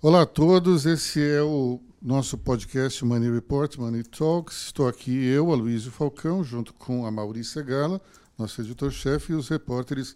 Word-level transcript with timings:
Olá 0.00 0.22
a 0.22 0.26
todos, 0.26 0.86
esse 0.86 1.20
é 1.20 1.42
o 1.42 1.80
nosso 2.00 2.38
podcast 2.38 3.04
Money 3.04 3.32
Report, 3.32 3.76
Money 3.78 4.04
Talks. 4.04 4.66
Estou 4.66 4.86
aqui 4.86 5.26
eu, 5.26 5.50
Aloysio 5.50 5.90
Falcão, 5.90 6.44
junto 6.44 6.72
com 6.72 7.04
a 7.04 7.10
Maurícia 7.10 7.60
Gala, 7.62 8.00
nosso 8.38 8.60
editor-chefe, 8.60 9.32
e 9.32 9.34
os 9.34 9.48
repórteres 9.48 10.14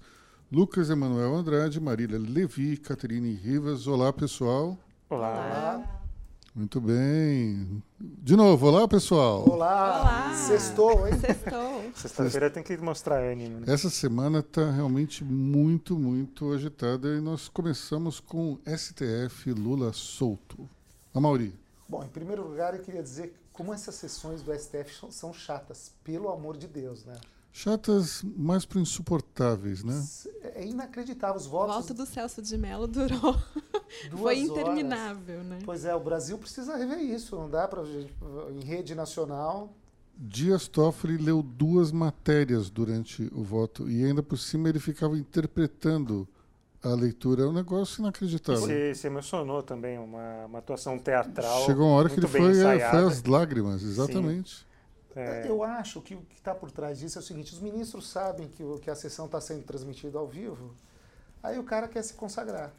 Lucas 0.53 0.89
Emanuel 0.89 1.35
Andrade, 1.35 1.81
Marília 1.81 2.17
Levi, 2.17 2.77
Caterine 2.77 3.35
Rivas. 3.35 3.89
Olá, 3.89 4.13
pessoal. 4.13 4.79
Olá. 5.11 5.33
Olá. 5.33 6.02
Muito 6.55 6.83
bem. 6.83 7.83
De 7.99 8.37
novo, 8.37 8.67
olá 8.67 8.87
pessoal. 8.87 9.49
Olá. 9.49 10.01
olá. 10.01 10.35
Sextou, 10.35 11.09
hein? 11.09 11.15
Sextou. 11.19 11.93
Sexta-feira 11.95 12.51
tem 12.51 12.63
que 12.63 12.77
mostrar 12.77 13.23
ânimo. 13.23 13.61
Né? 13.61 13.73
Essa 13.73 13.89
semana 13.89 14.41
está 14.41 14.71
realmente 14.71 15.25
muito, 15.25 15.99
muito 15.99 16.53
agitada 16.53 17.09
e 17.17 17.23
nós 17.23 17.49
começamos 17.49 18.21
com 18.21 18.59
STF 18.67 19.51
Lula 19.53 19.95
solto. 19.95 20.69
A 21.15 21.21
Mauri. 21.21 21.59
Bom, 21.89 22.05
em 22.05 22.09
primeiro 22.09 22.47
lugar, 22.47 22.75
eu 22.75 22.83
queria 22.83 23.03
dizer 23.03 23.35
como 23.51 23.73
essas 23.73 23.95
sessões 23.95 24.43
do 24.43 24.53
STF 24.53 25.07
são 25.11 25.33
chatas, 25.33 25.93
pelo 26.05 26.29
amor 26.31 26.59
de 26.59 26.67
Deus, 26.67 27.05
né? 27.07 27.15
Chatas, 27.53 28.25
mais 28.25 28.65
para 28.65 28.81
insuportáveis, 28.81 29.85
né? 29.85 30.03
É 30.55 30.65
inacreditável. 30.65 31.37
Os 31.37 31.47
votos. 31.47 31.77
O 31.77 31.81
voto 31.81 31.95
do 31.95 32.07
Celso 32.07 32.41
de 32.41 32.57
Mello 32.57 32.87
durou. 32.87 33.37
Foi 34.17 34.39
interminável, 34.39 35.37
horas. 35.37 35.47
né? 35.47 35.59
Pois 35.63 35.85
é, 35.85 35.95
o 35.95 36.01
Brasil 36.01 36.39
precisa 36.39 36.77
rever 36.77 37.01
isso. 37.01 37.37
Não 37.37 37.51
dá 37.51 37.69
para 37.69 37.83
em 37.83 38.65
rede 38.65 38.95
nacional. 38.95 39.75
Dias 40.17 40.67
Toffoli 40.67 41.19
leu 41.19 41.43
duas 41.43 41.93
matérias 41.93 42.71
durante 42.71 43.31
o 43.35 43.43
voto 43.43 43.91
e 43.91 44.05
ainda 44.05 44.23
por 44.23 44.39
cima 44.39 44.69
ele 44.69 44.79
ficava 44.79 45.19
interpretando 45.19 46.27
a 46.83 46.95
leitura. 46.95 47.43
É 47.43 47.47
um 47.47 47.53
negócio 47.53 48.01
inacreditável. 48.01 48.63
Você 48.63 48.95
se 48.95 49.07
emocionou 49.07 49.63
também, 49.63 49.99
uma, 49.99 50.47
uma 50.47 50.59
atuação 50.59 50.99
teatral. 50.99 51.67
Chegou 51.67 51.87
uma 51.87 51.97
hora 51.97 52.09
que 52.09 52.19
ele 52.19 52.27
foi, 52.27 52.59
é, 52.61 52.91
foi 52.91 53.05
às 53.05 53.23
lágrimas, 53.25 53.83
exatamente. 53.83 54.57
Sim. 54.57 54.72
É... 55.15 55.49
Eu 55.49 55.63
acho 55.63 56.01
que 56.01 56.15
o 56.15 56.23
que 56.23 56.37
está 56.37 56.55
por 56.55 56.71
trás 56.71 56.99
disso 56.99 57.19
é 57.19 57.21
o 57.21 57.25
seguinte: 57.25 57.53
os 57.53 57.61
ministros 57.61 58.09
sabem 58.09 58.49
que, 58.49 58.63
que 58.81 58.91
a 58.91 58.95
sessão 58.95 59.27
está 59.27 59.41
sendo 59.41 59.63
transmitida 59.63 60.19
ao 60.19 60.27
vivo, 60.27 60.75
aí 61.43 61.59
o 61.59 61.65
cara 61.65 61.89
quer 61.89 62.03
se 62.03 62.15
consagrar. 62.15 62.73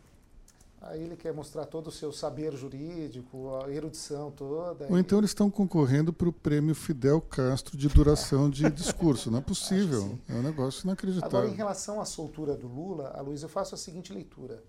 Aí 0.81 1.02
ele 1.02 1.16
quer 1.16 1.34
mostrar 1.34 1.66
todo 1.66 1.88
o 1.88 1.92
seu 1.92 2.11
saber 2.11 2.54
jurídico, 2.58 3.56
a 3.64 3.72
erudição 3.72 4.30
toda. 4.31 4.86
Ou 4.89 5.00
então 5.00 5.20
eles 5.20 5.30
estão 5.30 5.50
concorrendo 5.50 6.11
para 6.11 6.28
o 6.28 6.34
prêmio 6.34 6.76
Fidel 6.76 7.22
Castro 7.22 7.78
de 7.78 7.88
duração 7.88 8.50
de 8.50 8.67
discurso. 8.70 9.31
Não 9.31 9.39
é 9.39 9.42
possível. 9.42 10.20
É 10.28 10.34
um 10.34 10.42
negócio 10.42 10.84
inacreditável. 10.84 11.39
Agora, 11.39 11.54
em 11.54 11.56
relação 11.56 12.02
à 12.02 12.06
soltura 12.06 12.58
do 12.58 12.67
Lula, 12.67 13.14
a 13.16 13.22
Luiz, 13.22 13.42
eu 13.42 13.48
faço 13.48 13.76
a 13.76 13.78
seguinte 13.78 14.11
leitura. 14.11 14.61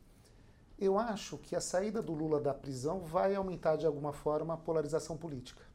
Eu 0.79 0.98
acho 0.98 1.37
que 1.39 1.57
a 1.57 1.61
saída 1.61 2.01
do 2.01 2.15
Lula 2.15 2.41
da 2.41 2.55
prisão 2.55 3.01
vai 3.01 3.35
aumentar 3.35 3.75
de 3.75 3.85
alguma 3.85 4.12
forma 4.12 4.55
a 4.55 4.57
polarização 4.57 5.17
política 5.17 5.73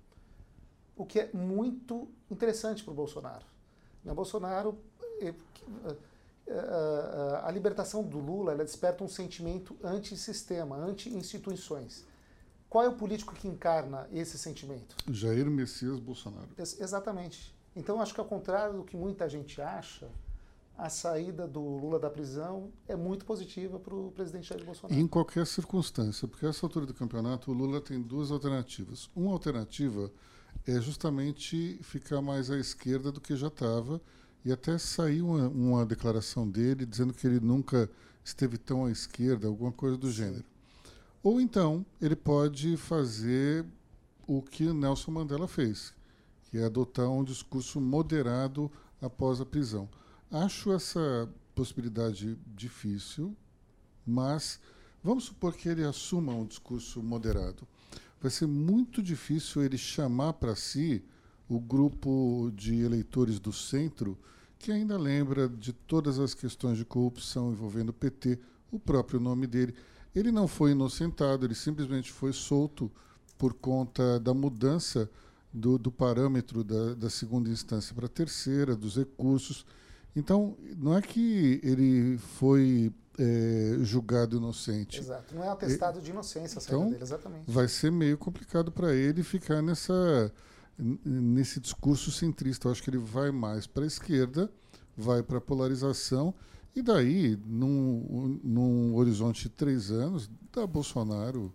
o 0.99 1.05
que 1.05 1.17
é 1.17 1.29
muito 1.33 2.09
interessante 2.29 2.83
para 2.83 2.91
o 2.91 2.93
Bolsonaro. 2.93 3.45
O 4.03 4.13
Bolsonaro, 4.13 4.77
eh, 5.21 5.33
eh, 5.87 5.95
eh, 6.47 7.41
a 7.41 7.49
libertação 7.51 8.03
do 8.03 8.19
Lula 8.19 8.53
desperta 8.57 9.01
um 9.01 9.07
sentimento 9.07 9.77
anti-sistema, 9.81 10.75
anti-instituições. 10.75 12.05
Qual 12.69 12.83
é 12.83 12.89
o 12.89 12.93
político 12.93 13.33
que 13.33 13.47
encarna 13.47 14.09
esse 14.11 14.37
sentimento? 14.37 14.97
Jair 15.09 15.49
Messias 15.49 15.99
Bolsonaro. 15.99 16.49
Ex 16.57 16.81
exatamente. 16.81 17.55
Então, 17.73 18.01
acho 18.01 18.13
que 18.13 18.19
ao 18.19 18.27
contrário 18.27 18.79
do 18.79 18.83
que 18.83 18.97
muita 18.97 19.29
gente 19.29 19.61
acha, 19.61 20.09
a 20.77 20.89
saída 20.89 21.47
do 21.47 21.61
Lula 21.61 21.97
da 21.97 22.09
prisão 22.09 22.73
é 22.89 22.95
muito 22.95 23.23
positiva 23.23 23.79
para 23.79 23.95
o 23.95 24.11
presidente 24.11 24.49
Jair 24.49 24.65
Bolsonaro. 24.65 24.99
Em 24.99 25.07
qualquer 25.07 25.47
circunstância, 25.47 26.27
porque 26.27 26.45
essa 26.45 26.65
altura 26.65 26.85
do 26.85 26.93
campeonato, 26.93 27.51
o 27.51 27.53
Lula 27.53 27.79
tem 27.79 28.01
duas 28.01 28.31
alternativas. 28.31 29.09
Uma 29.15 29.31
alternativa 29.31 30.11
é 30.65 30.79
justamente 30.79 31.79
ficar 31.81 32.21
mais 32.21 32.49
à 32.51 32.57
esquerda 32.57 33.11
do 33.11 33.21
que 33.21 33.35
já 33.35 33.47
estava. 33.47 34.01
E 34.43 34.51
até 34.51 34.77
saiu 34.77 35.27
uma, 35.27 35.47
uma, 35.49 35.85
declaração 35.85 36.49
dele 36.49 36.85
dizendo 36.85 37.13
que 37.13 37.27
ele 37.27 37.39
nunca 37.39 37.89
esteve 38.23 38.57
tão 38.57 38.85
à 38.85 38.91
esquerda, 38.91 39.47
alguma 39.47 39.71
coisa 39.71 39.97
do 39.97 40.11
gênero. 40.11 40.45
Ou 41.21 41.41
então, 41.41 41.85
ele 42.01 42.15
pode 42.15 42.77
fazer 42.77 43.65
o 44.25 44.41
que 44.41 44.71
Nelson 44.71 45.11
Mandela 45.11 45.47
fez, 45.47 45.93
que 46.43 46.57
é 46.57 46.65
adotar 46.65 47.09
um 47.09 47.23
discurso 47.23 47.81
moderado 47.81 48.71
após 49.01 49.41
a 49.41 49.45
prisão. 49.45 49.89
Acho 50.31 50.71
essa 50.71 51.29
possibilidade 51.53 52.37
difícil, 52.55 53.35
mas 54.05 54.59
vamos 55.03 55.25
supor 55.25 55.53
que 55.53 55.67
ele 55.67 55.83
assuma 55.83 56.33
um 56.33 56.45
discurso 56.45 57.03
moderado 57.03 57.67
vai 58.21 58.29
ser 58.29 58.47
muito 58.47 59.01
difícil 59.01 59.63
ele 59.63 59.77
chamar 59.77 60.33
para 60.33 60.55
si 60.55 61.03
o 61.47 61.59
grupo 61.59 62.51
de 62.55 62.81
eleitores 62.81 63.39
do 63.39 63.51
centro 63.51 64.17
que 64.59 64.71
ainda 64.73 64.97
lembra 64.97 65.47
de 65.47 65.71
todas 65.71 66.19
as 66.19 66.33
questões 66.33 66.77
de 66.77 66.83
corrupção 66.83 67.51
envolvendo 67.51 67.89
o 67.89 67.93
PT, 67.93 68.37
o 68.69 68.77
próprio 68.77 69.19
nome 69.19 69.47
dele. 69.47 69.73
Ele 70.13 70.31
não 70.31 70.47
foi 70.47 70.71
inocentado, 70.71 71.45
ele 71.45 71.55
simplesmente 71.55 72.11
foi 72.11 72.33
solto 72.33 72.91
por 73.37 73.53
conta 73.53 74.19
da 74.19 74.33
mudança 74.33 75.09
do, 75.51 75.77
do 75.77 75.89
parâmetro 75.89 76.61
da, 76.63 76.93
da 76.93 77.09
segunda 77.09 77.49
instância 77.49 77.95
para 77.95 78.05
a 78.05 78.09
terceira, 78.09 78.75
dos 78.75 78.97
recursos. 78.97 79.65
Então, 80.13 80.57
não 80.77 80.97
é 80.97 81.01
que 81.01 81.61
ele 81.63 82.17
foi 82.17 82.91
é, 83.19 83.77
julgado 83.83 84.37
inocente. 84.37 84.99
Exato. 84.99 85.35
Não 85.35 85.43
é 85.43 85.49
atestado 85.49 85.99
e, 85.99 86.01
de 86.01 86.11
inocência 86.11 86.59
a 86.59 86.63
então, 86.63 86.89
dele, 86.89 87.03
exatamente. 87.03 87.51
Vai 87.51 87.67
ser 87.67 87.91
meio 87.91 88.17
complicado 88.17 88.71
para 88.71 88.95
ele 88.95 89.23
ficar 89.23 89.61
nessa, 89.61 90.33
nesse 90.77 91.59
discurso 91.59 92.11
centrista. 92.11 92.67
Eu 92.67 92.71
acho 92.71 92.81
que 92.81 92.89
ele 92.89 92.97
vai 92.97 93.29
mais 93.29 93.67
para 93.67 93.83
a 93.83 93.87
esquerda, 93.87 94.49
vai 94.95 95.21
para 95.21 95.37
a 95.37 95.41
polarização, 95.41 96.33
e 96.73 96.81
daí, 96.81 97.37
num, 97.45 98.39
num 98.41 98.95
horizonte 98.95 99.43
de 99.43 99.49
três 99.49 99.91
anos, 99.91 100.29
da 100.53 100.65
Bolsonaro, 100.65 101.53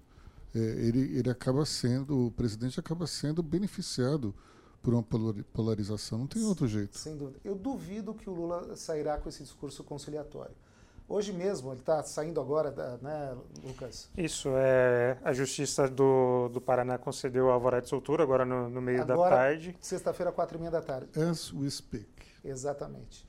é, 0.55 0.59
ele, 0.59 1.17
ele 1.17 1.31
acaba 1.31 1.65
sendo, 1.65 2.27
o 2.27 2.31
presidente 2.31 2.79
acaba 2.79 3.07
sendo 3.07 3.43
beneficiado 3.43 4.35
por 4.83 4.93
uma 4.93 5.03
polarização. 5.03 6.19
Não 6.19 6.27
tem 6.27 6.45
outro 6.45 6.69
jeito. 6.69 6.99
Sem 6.99 7.17
dúvida. 7.17 7.39
Eu 7.43 7.55
duvido 7.55 8.13
que 8.13 8.29
o 8.29 8.35
Lula 8.35 8.77
sairá 8.77 9.17
com 9.17 9.31
esse 9.31 9.43
discurso 9.43 9.83
conciliatório. 9.83 10.55
Hoje 11.07 11.33
mesmo, 11.33 11.71
ele 11.73 11.81
está 11.81 12.03
saindo 12.03 12.41
agora, 12.41 12.71
né, 13.03 13.37
Lucas? 13.63 14.09
Isso, 14.17 14.49
é, 14.57 15.19
a 15.23 15.33
Justiça 15.35 15.87
do, 15.87 16.49
do 16.49 16.61
Paraná 16.61 16.97
concedeu 16.97 17.51
a 17.51 17.55
alvará 17.55 17.81
de 17.81 17.89
soltura 17.89 18.23
agora 18.23 18.45
no, 18.45 18.71
no 18.71 18.81
meio 18.81 19.03
agora, 19.03 19.31
da 19.31 19.37
tarde. 19.37 19.77
sexta-feira, 19.81 20.33
quatro 20.33 20.57
e 20.57 20.61
meia 20.61 20.71
da 20.71 20.81
tarde. 20.81 21.09
As 21.21 21.53
we 21.53 21.69
speak. 21.69 22.09
Exatamente. 22.43 23.25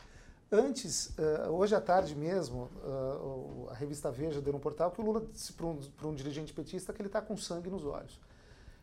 Antes, 0.50 1.14
uh, 1.18 1.50
hoje 1.50 1.76
à 1.76 1.82
tarde 1.82 2.16
mesmo, 2.16 2.70
uh, 2.86 3.68
a 3.72 3.74
revista 3.74 4.10
Veja 4.10 4.42
deu 4.42 4.54
no 4.54 4.60
portal 4.60 4.90
que 4.92 5.02
o 5.02 5.04
Lula 5.04 5.26
disse 5.32 5.52
para 5.52 5.66
um, 5.66 5.80
um 6.04 6.16
dirigente 6.16 6.54
petista 6.54 6.94
que 6.94 7.02
ele 7.02 7.10
está 7.10 7.22
com 7.22 7.36
sangue 7.36 7.70
nos 7.70 7.84
olhos. 7.84 8.22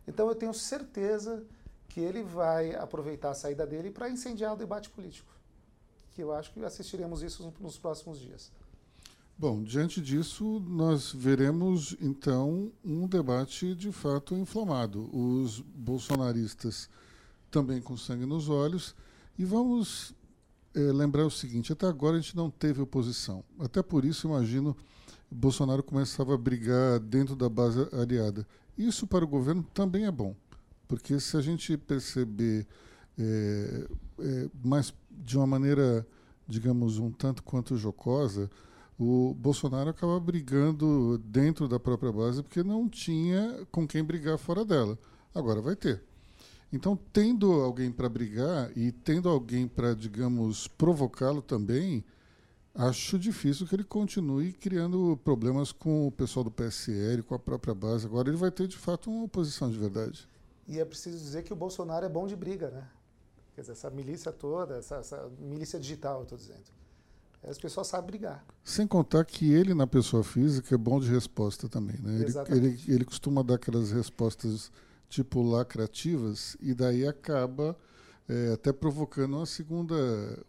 Então 0.07 0.29
eu 0.29 0.35
tenho 0.35 0.53
certeza 0.53 1.43
que 1.89 2.01
ele 2.01 2.23
vai 2.23 2.75
aproveitar 2.75 3.31
a 3.31 3.35
saída 3.35 3.67
dele 3.67 3.91
para 3.91 4.09
incendiar 4.11 4.53
o 4.53 4.57
debate 4.57 4.91
político. 4.91 5.33
Que 6.15 6.23
eu 6.23 6.33
acho 6.33 6.53
que 6.53 6.63
assistiremos 6.63 7.23
isso 7.23 7.55
nos 7.59 7.79
próximos 7.79 8.19
dias. 8.21 8.53
Bom, 9.43 9.61
diante 9.61 10.01
disso, 10.01 10.63
nós 10.69 11.13
veremos 11.13 11.97
então 12.01 12.71
um 12.85 13.09
debate 13.09 13.75
de 13.75 13.91
fato 13.91 14.37
inflamado. 14.37 15.11
Os 15.13 15.59
bolsonaristas 15.59 16.89
também 17.51 17.83
com 17.83 17.97
sangue 17.97 18.25
nos 18.25 18.49
olhos. 18.49 18.95
E 19.37 19.45
vamos 19.45 20.15
é, 20.73 20.79
lembrar 20.79 21.27
o 21.27 21.31
seguinte: 21.31 21.73
até 21.73 21.89
agora 21.89 22.19
a 22.19 22.21
gente 22.21 22.37
não 22.37 22.53
teve 22.53 22.83
oposição. 22.83 23.43
Até 23.59 23.83
por 23.83 24.05
isso, 24.05 24.29
imagino, 24.29 24.77
Bolsonaro 25.29 25.83
começava 25.83 26.35
a 26.35 26.39
brigar 26.39 27.01
dentro 27.01 27.35
da 27.35 27.49
base 27.49 27.81
aliada. 27.93 28.47
Isso 28.79 29.09
para 29.09 29.25
o 29.25 29.29
governo 29.29 29.67
também 29.75 30.07
é 30.07 30.11
bom, 30.13 30.37
porque 30.87 31.19
se 31.19 31.37
a 31.37 31.41
gente 31.41 31.77
perceber 31.77 32.65
é, 33.19 33.89
é, 34.21 34.51
mais 34.65 34.95
de 35.11 35.37
uma 35.37 35.49
maneira, 35.49 36.07
digamos, 36.47 36.99
um 36.99 37.11
tanto 37.11 37.43
quanto 37.43 37.77
jocosa, 37.77 38.49
o 39.03 39.35
Bolsonaro 39.35 39.91
acaba 39.91 40.21
brigando 40.21 41.19
dentro 41.19 41.67
da 41.67 41.81
própria 41.81 42.13
base 42.13 42.41
porque 42.41 42.63
não 42.63 42.89
tinha 42.89 43.67
com 43.71 43.87
quem 43.87 44.05
brigar 44.05 44.39
fora 44.39 44.65
dela. 44.65 44.97
Agora 45.35 45.61
vai 45.61 45.75
ter. 45.75 46.03
Então, 46.73 46.97
tendo 47.13 47.53
alguém 47.53 47.91
para 47.91 48.09
brigar 48.09 48.71
e 48.77 48.93
tendo 48.93 49.29
alguém 49.29 49.67
para, 49.67 49.93
digamos, 49.93 50.69
provocá-lo 50.69 51.43
também, 51.43 52.05
acho 52.75 53.19
difícil 53.19 53.67
que 53.67 53.75
ele 53.75 53.85
continue 53.85 54.53
criando 54.53 55.19
problemas 55.25 55.73
com 55.73 56.07
o 56.07 56.13
pessoal 56.13 56.45
do 56.45 56.51
PSL, 56.51 57.25
com 57.25 57.35
a 57.35 57.39
própria 57.39 57.75
base. 57.75 58.07
Agora 58.07 58.29
ele 58.29 58.39
vai 58.39 58.51
ter, 58.51 58.69
de 58.69 58.79
fato, 58.79 59.11
uma 59.11 59.25
oposição 59.25 59.69
de 59.69 59.79
verdade. 59.79 60.29
E 60.69 60.79
é 60.79 60.85
preciso 60.85 61.19
dizer 61.19 61.43
que 61.43 61.53
o 61.53 61.57
Bolsonaro 61.57 62.07
é 62.07 62.09
bom 62.09 62.27
de 62.27 62.37
briga, 62.37 62.71
né? 62.71 62.89
Quer 63.55 63.63
dizer, 63.63 63.73
essa 63.73 63.91
milícia 63.91 64.33
toda, 64.33 64.77
essa, 64.77 64.97
essa 64.97 65.29
milícia 65.41 65.79
digital, 65.79 66.23
estou 66.23 66.39
dizendo 66.39 66.82
As 67.45 67.59
pessoas 67.59 67.89
sabem 67.89 68.07
brigar. 68.07 68.45
Sem 68.63 68.87
contar 68.87 69.25
que 69.25 69.53
ele, 69.53 69.75
na 69.75 69.87
pessoa 69.87 70.23
física, 70.23 70.75
é 70.75 70.79
bom 70.79 71.01
de 71.01 71.11
resposta 71.11 71.69
também. 71.69 71.97
Né? 72.01 72.15
Ele, 72.15 72.25
Exatamente. 72.25 72.85
ele, 72.89 72.95
ele 72.95 73.05
costuma 73.05 73.43
dar 73.43 73.55
aquelas 73.55 73.91
respostas 73.91 74.71
tipo 75.09 75.43
lacrativas 75.43 76.57
e 76.61 76.73
daí 76.73 77.07
acaba 77.07 77.77
é, 78.29 78.53
até 78.55 78.73
provocando 78.73 79.37
uma 79.37 79.47
segunda, 79.47 79.95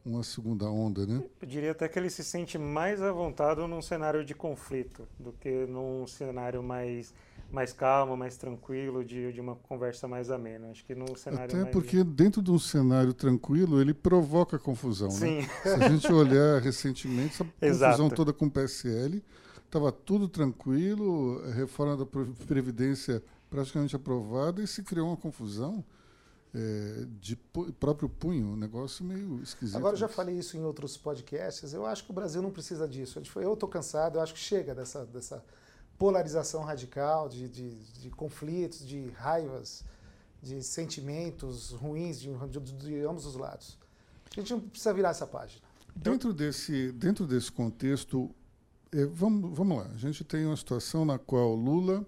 uma 0.06 0.24
segunda 0.24 0.70
onda, 0.70 1.06
né? 1.06 1.24
Eu 1.42 1.48
diria 1.48 1.72
até 1.72 1.88
que 1.90 2.00
ele 2.00 2.10
se 2.10 2.24
sente 2.24 2.58
mais 2.58 3.02
à 3.02 3.12
vontade 3.12 3.60
num 3.62 3.82
cenário 3.82 4.24
de 4.24 4.34
conflito 4.34 5.08
do 5.20 5.34
que 5.34 5.66
num 5.66 6.08
cenário 6.08 6.64
mais, 6.64 7.14
mais 7.54 7.72
calmo, 7.72 8.18
mais 8.18 8.36
tranquilo, 8.36 9.06
de, 9.06 9.32
de 9.32 9.40
uma 9.40 9.56
conversa 9.56 10.08
mais 10.08 10.32
amena. 10.32 10.72
Acho 10.72 10.84
que 10.84 10.96
num 10.96 11.16
cenário 11.16 11.46
Até 11.46 11.62
mais... 11.62 11.72
porque 11.72 12.04
dentro 12.04 12.42
de 12.42 12.52
um 12.52 12.58
cenário 12.58 13.14
tranquilo 13.14 13.80
ele 13.80 13.94
provoca 13.94 14.58
confusão, 14.58 15.12
Sim. 15.12 15.38
né? 15.38 15.50
Se 15.62 15.70
a 15.70 15.90
gente 15.90 16.12
olhar 16.12 16.60
recentemente, 16.64 17.36
essa 17.36 17.46
Exato. 17.62 17.92
confusão 17.98 18.10
toda 18.10 18.34
com 18.34 18.48
o 18.48 18.52
PSL, 18.52 19.24
estava 19.66 19.92
tudo 19.92 20.28
tranquilo, 20.28 21.44
a 21.46 21.52
reforma 21.52 21.96
da 21.96 22.06
Previdência 22.48 23.24
praticamente 23.52 23.96
aprovada 23.96 24.62
e 24.64 24.66
se 24.66 24.82
criou 24.82 25.10
uma 25.10 25.18
confusão 25.18 25.86
é, 26.56 27.06
de 27.22 27.36
próprio 27.80 28.10
punho, 28.10 28.48
um 28.48 28.56
negócio 28.56 29.06
meio 29.06 29.42
esquisito. 29.44 29.78
Agora, 29.78 29.94
eu 29.94 30.00
já 30.00 30.08
falei 30.08 30.36
isso 30.36 30.58
em 30.58 30.64
outros 30.64 30.98
podcasts, 30.98 31.72
eu 31.72 31.86
acho 31.86 32.04
que 32.04 32.10
o 32.10 32.14
Brasil 32.14 32.42
não 32.42 32.50
precisa 32.50 32.88
disso. 32.88 33.22
Eu 33.36 33.54
estou 33.54 33.70
cansado, 33.70 34.18
eu 34.18 34.22
acho 34.22 34.34
que 34.34 34.40
chega 34.40 34.74
dessa, 34.74 35.06
dessa 35.06 35.44
polarização 35.98 36.64
radical, 36.64 37.30
de, 37.30 37.48
de, 37.48 37.76
de 37.76 38.10
conflitos, 38.10 38.86
de 38.86 39.10
raivas, 39.12 39.84
de 40.42 40.62
sentimentos 40.62 41.72
ruins 41.72 42.20
de, 42.20 42.30
de, 42.78 43.02
ambos 43.06 43.26
os 43.26 43.36
lados. 43.36 43.78
A 44.36 44.40
gente 44.40 44.52
não 44.52 44.60
precisa 44.60 44.94
virar 44.94 45.10
essa 45.10 45.26
página. 45.26 45.62
Dentro 45.96 46.34
desse, 46.34 46.92
dentro 46.92 47.26
desse 47.26 47.52
contexto, 47.52 48.30
eh, 48.92 49.06
vamos, 49.06 49.56
vamos 49.56 49.78
lá. 49.78 49.90
A 49.94 49.98
gente 49.98 50.24
tem 50.24 50.46
uma 50.46 50.58
situação 50.58 51.06
na 51.06 51.18
qual 51.18 51.56
Lula 51.56 52.06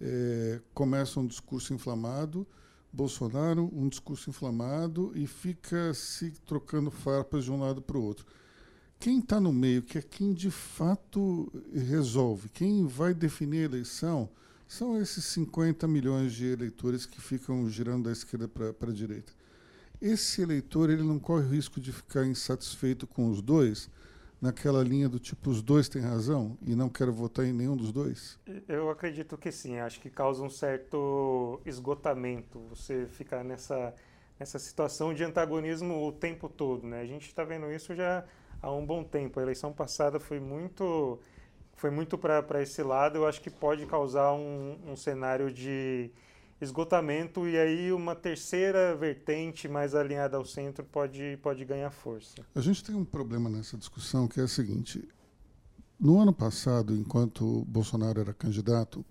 eh, 0.00 0.60
começa 0.72 1.20
um 1.20 1.26
discurso 1.26 1.74
inflamado, 1.74 2.46
Bolsonaro 2.92 3.68
um 3.72 3.88
discurso 3.88 4.30
inflamado 4.30 5.12
e 5.16 5.26
fica 5.26 5.92
se 5.92 6.30
trocando 6.46 6.90
farpas 6.90 7.44
de 7.44 7.50
um 7.50 7.58
lado 7.58 7.82
para 7.82 7.98
o 7.98 8.02
outro. 8.02 8.24
Quem 9.04 9.18
está 9.18 9.38
no 9.38 9.52
meio, 9.52 9.82
que 9.82 9.98
é 9.98 10.00
quem 10.00 10.32
de 10.32 10.50
fato 10.50 11.52
resolve, 11.74 12.48
quem 12.48 12.86
vai 12.86 13.12
definir 13.12 13.58
a 13.58 13.64
eleição, 13.64 14.30
são 14.66 14.98
esses 14.98 15.26
50 15.26 15.86
milhões 15.86 16.32
de 16.32 16.46
eleitores 16.46 17.04
que 17.04 17.20
ficam 17.20 17.68
girando 17.68 18.04
da 18.04 18.12
esquerda 18.12 18.48
para 18.48 18.88
a 18.88 18.94
direita. 18.94 19.30
Esse 20.00 20.40
eleitor 20.40 20.88
ele 20.88 21.02
não 21.02 21.18
corre 21.18 21.44
o 21.44 21.50
risco 21.50 21.82
de 21.82 21.92
ficar 21.92 22.24
insatisfeito 22.24 23.06
com 23.06 23.28
os 23.28 23.42
dois, 23.42 23.90
naquela 24.40 24.82
linha 24.82 25.06
do 25.06 25.18
tipo 25.18 25.50
os 25.50 25.60
dois 25.60 25.86
têm 25.86 26.00
razão 26.00 26.56
e 26.66 26.74
não 26.74 26.88
quero 26.88 27.12
votar 27.12 27.44
em 27.44 27.52
nenhum 27.52 27.76
dos 27.76 27.92
dois? 27.92 28.38
Eu 28.66 28.88
acredito 28.88 29.36
que 29.36 29.52
sim, 29.52 29.76
acho 29.76 30.00
que 30.00 30.08
causa 30.08 30.42
um 30.42 30.48
certo 30.48 31.60
esgotamento 31.66 32.58
você 32.70 33.06
ficar 33.10 33.44
nessa, 33.44 33.94
nessa 34.40 34.58
situação 34.58 35.12
de 35.12 35.22
antagonismo 35.22 36.08
o 36.08 36.10
tempo 36.10 36.48
todo. 36.48 36.86
Né? 36.86 37.02
A 37.02 37.06
gente 37.06 37.26
está 37.26 37.44
vendo 37.44 37.70
isso 37.70 37.94
já 37.94 38.24
há 38.64 38.72
um 38.72 38.84
bom 38.84 39.04
tempo. 39.04 39.38
A 39.38 39.42
eleição 39.42 39.72
passada 39.72 40.18
foi 40.18 40.40
muito, 40.40 41.18
foi 41.74 41.90
muito 41.90 42.16
para 42.16 42.62
esse 42.62 42.82
lado, 42.82 43.18
eu 43.18 43.26
acho 43.26 43.40
que 43.40 43.50
pode 43.50 43.84
causar 43.86 44.32
um, 44.32 44.78
um 44.86 44.96
cenário 44.96 45.52
de 45.52 46.10
esgotamento 46.60 47.46
e 47.46 47.58
aí 47.58 47.92
uma 47.92 48.14
terceira 48.14 48.96
vertente 48.96 49.68
mais 49.68 49.94
alinhada 49.94 50.36
ao 50.36 50.44
centro 50.44 50.84
pode, 50.84 51.38
pode 51.42 51.64
ganhar 51.64 51.90
força. 51.90 52.36
A 52.54 52.60
gente 52.60 52.82
tem 52.82 52.94
um 52.94 53.04
problema 53.04 53.50
nessa 53.50 53.76
discussão 53.76 54.26
que 54.26 54.40
é 54.40 54.42
o 54.42 54.48
seguinte: 54.48 55.06
no 56.00 56.18
ano 56.20 56.32
passado, 56.32 56.94
enquanto 56.94 57.64
Bolsonaro 57.66 58.20
era 58.20 58.32
candidato, 58.32 59.04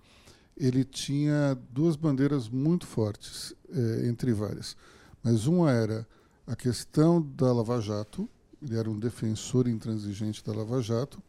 ele 0.58 0.84
tinha 0.84 1.56
duas 1.70 1.96
bandeiras 1.96 2.50
muito 2.50 2.88
fortes, 2.88 3.54
eh, 3.70 4.08
entre 4.08 4.34
várias. 4.34 4.76
Mas 5.24 5.46
uma 5.46 5.72
era 5.72 6.08
a 6.46 6.56
questão 6.56 7.22
da 7.22 7.52
Lava 7.54 7.80
Jato, 7.80 8.30
ele 8.64 8.78
era 8.78 8.90
um 8.90 8.98
defensor 8.98 9.68
intransigente 9.68 10.44
da 10.44 10.54
Lava 10.54 10.82
Jato, 10.82 11.22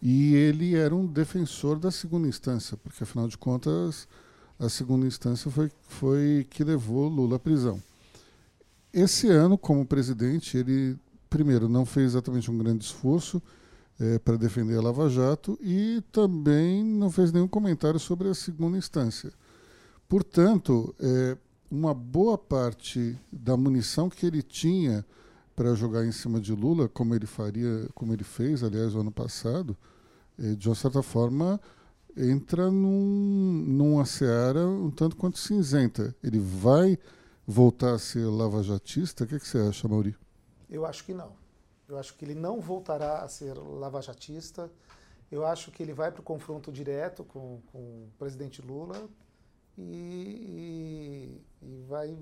e 0.00 0.34
ele 0.34 0.74
era 0.74 0.94
um 0.94 1.06
defensor 1.06 1.78
da 1.78 1.90
segunda 1.90 2.28
instância, 2.28 2.76
porque 2.76 3.02
afinal 3.02 3.28
de 3.28 3.36
contas 3.36 4.06
a 4.58 4.68
segunda 4.68 5.06
instância 5.06 5.50
foi, 5.50 5.70
foi 5.88 6.46
que 6.48 6.64
levou 6.64 7.08
Lula 7.08 7.36
à 7.36 7.38
prisão. 7.38 7.82
Esse 8.92 9.28
ano, 9.28 9.58
como 9.58 9.84
presidente, 9.84 10.56
ele, 10.56 10.98
primeiro, 11.28 11.68
não 11.68 11.84
fez 11.84 12.12
exatamente 12.12 12.50
um 12.50 12.56
grande 12.56 12.84
esforço 12.84 13.42
eh, 14.00 14.18
para 14.18 14.38
defender 14.38 14.78
a 14.78 14.82
Lava 14.82 15.08
Jato 15.10 15.58
e 15.60 16.02
também 16.10 16.82
não 16.82 17.10
fez 17.10 17.32
nenhum 17.32 17.48
comentário 17.48 18.00
sobre 18.00 18.28
a 18.28 18.34
segunda 18.34 18.78
instância. 18.78 19.30
Portanto, 20.08 20.94
eh, 21.00 21.36
uma 21.70 21.92
boa 21.92 22.38
parte 22.38 23.18
da 23.30 23.56
munição 23.56 24.08
que 24.08 24.24
ele 24.24 24.42
tinha 24.42 25.04
para 25.56 25.74
jogar 25.74 26.04
em 26.04 26.12
cima 26.12 26.38
de 26.38 26.52
Lula, 26.54 26.86
como 26.88 27.14
ele 27.14 27.26
faria, 27.26 27.88
como 27.94 28.12
ele 28.12 28.22
fez, 28.22 28.62
aliás, 28.62 28.94
o 28.94 29.00
ano 29.00 29.10
passado, 29.10 29.76
eh, 30.38 30.54
de 30.54 30.68
uma 30.68 30.74
certa 30.74 31.02
forma 31.02 31.58
entra 32.16 32.70
num, 32.70 33.64
numa 33.66 34.04
seara 34.06 34.66
um 34.66 34.90
tanto 34.90 35.16
quanto 35.16 35.38
cinzenta. 35.38 36.14
Ele 36.22 36.38
vai 36.38 36.98
voltar 37.46 37.94
a 37.94 37.98
ser 37.98 38.24
lavajatista? 38.26 39.24
O 39.24 39.26
que, 39.26 39.38
que 39.38 39.46
você 39.46 39.58
acha, 39.58 39.88
Mauri? 39.88 40.14
Eu 40.68 40.84
acho 40.86 41.04
que 41.04 41.12
não. 41.12 41.32
Eu 41.88 41.98
acho 41.98 42.14
que 42.14 42.24
ele 42.24 42.34
não 42.34 42.60
voltará 42.60 43.22
a 43.22 43.28
ser 43.28 43.54
lavajatista. 43.54 44.70
Eu 45.30 45.46
acho 45.46 45.70
que 45.70 45.82
ele 45.82 45.92
vai 45.92 46.10
para 46.10 46.20
o 46.20 46.24
confronto 46.24 46.72
direto 46.72 47.24
com, 47.24 47.60
com 47.72 47.78
o 47.78 48.08
presidente 48.18 48.62
Lula 48.62 49.08
e, 49.76 51.42
e, 51.62 51.66
e 51.66 51.82
vai 51.88 52.16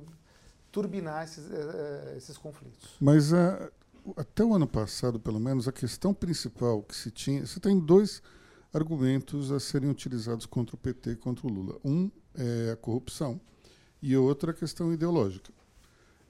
turbinar 0.74 1.22
esses, 1.22 1.48
eh, 1.52 2.14
esses 2.16 2.36
conflitos. 2.36 2.96
Mas 3.00 3.32
a, 3.32 3.70
até 4.16 4.44
o 4.44 4.52
ano 4.52 4.66
passado, 4.66 5.20
pelo 5.20 5.38
menos, 5.38 5.68
a 5.68 5.72
questão 5.72 6.12
principal 6.12 6.82
que 6.82 6.96
se 6.96 7.12
tinha. 7.12 7.46
Você 7.46 7.60
tem 7.60 7.78
dois 7.78 8.20
argumentos 8.72 9.52
a 9.52 9.60
serem 9.60 9.88
utilizados 9.88 10.46
contra 10.46 10.74
o 10.74 10.78
PT 10.78 11.12
e 11.12 11.16
contra 11.16 11.46
o 11.46 11.50
Lula. 11.50 11.78
Um 11.84 12.10
é 12.34 12.72
a 12.72 12.76
corrupção 12.76 13.40
e 14.02 14.16
outro 14.16 14.50
é 14.50 14.52
a 14.52 14.56
questão 14.56 14.92
ideológica. 14.92 15.52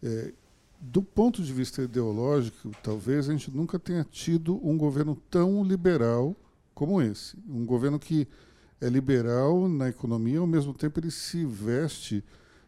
É, 0.03 0.35
do 0.79 1.03
ponto 1.03 1.43
de 1.43 1.51
vista 1.51 1.81
ideológico, 1.81 2.71
talvez 2.83 3.31
a 3.31 3.33
gente 3.33 3.51
nunca 3.51 3.79
tenha 3.79 4.05
tido 4.05 4.61
um 4.63 4.77
governo 4.77 5.17
tão 5.31 5.65
liberal 5.65 6.37
como 6.75 7.01
esse. 7.01 7.39
Um 7.49 7.65
governo 7.65 7.99
que 7.99 8.29
é 8.79 8.91
liberal 8.91 9.67
na 9.71 9.89
economia, 9.89 10.41
ao 10.41 10.47
mesmo 10.47 10.75
tempo 10.75 11.01
ele 11.01 11.11
se 11.11 11.47
veste 11.47 12.23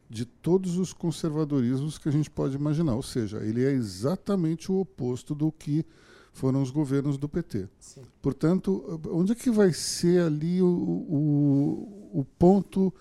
de 0.08 0.24
todos 0.24 0.78
os 0.78 0.92
conservadorismos 0.92 1.98
que 1.98 2.08
a 2.08 2.12
gente 2.12 2.30
pode 2.30 2.56
imaginar. 2.56 2.94
Ou 2.94 3.02
seja, 3.02 3.38
ele 3.38 3.64
é 3.64 3.70
exatamente 3.70 4.70
o 4.70 4.80
oposto 4.80 5.34
do 5.34 5.50
que 5.50 5.84
foram 6.32 6.62
os 6.62 6.70
governos 6.70 7.16
do 7.16 7.28
PT. 7.28 7.68
Sim. 7.80 8.02
Portanto, 8.20 9.00
onde 9.10 9.32
é 9.32 9.34
que 9.34 9.50
vai 9.50 9.72
ser 9.72 10.22
ali 10.22 10.60
o, 10.60 10.66
o, 10.66 12.20
o 12.20 12.24
ponto 12.38 12.92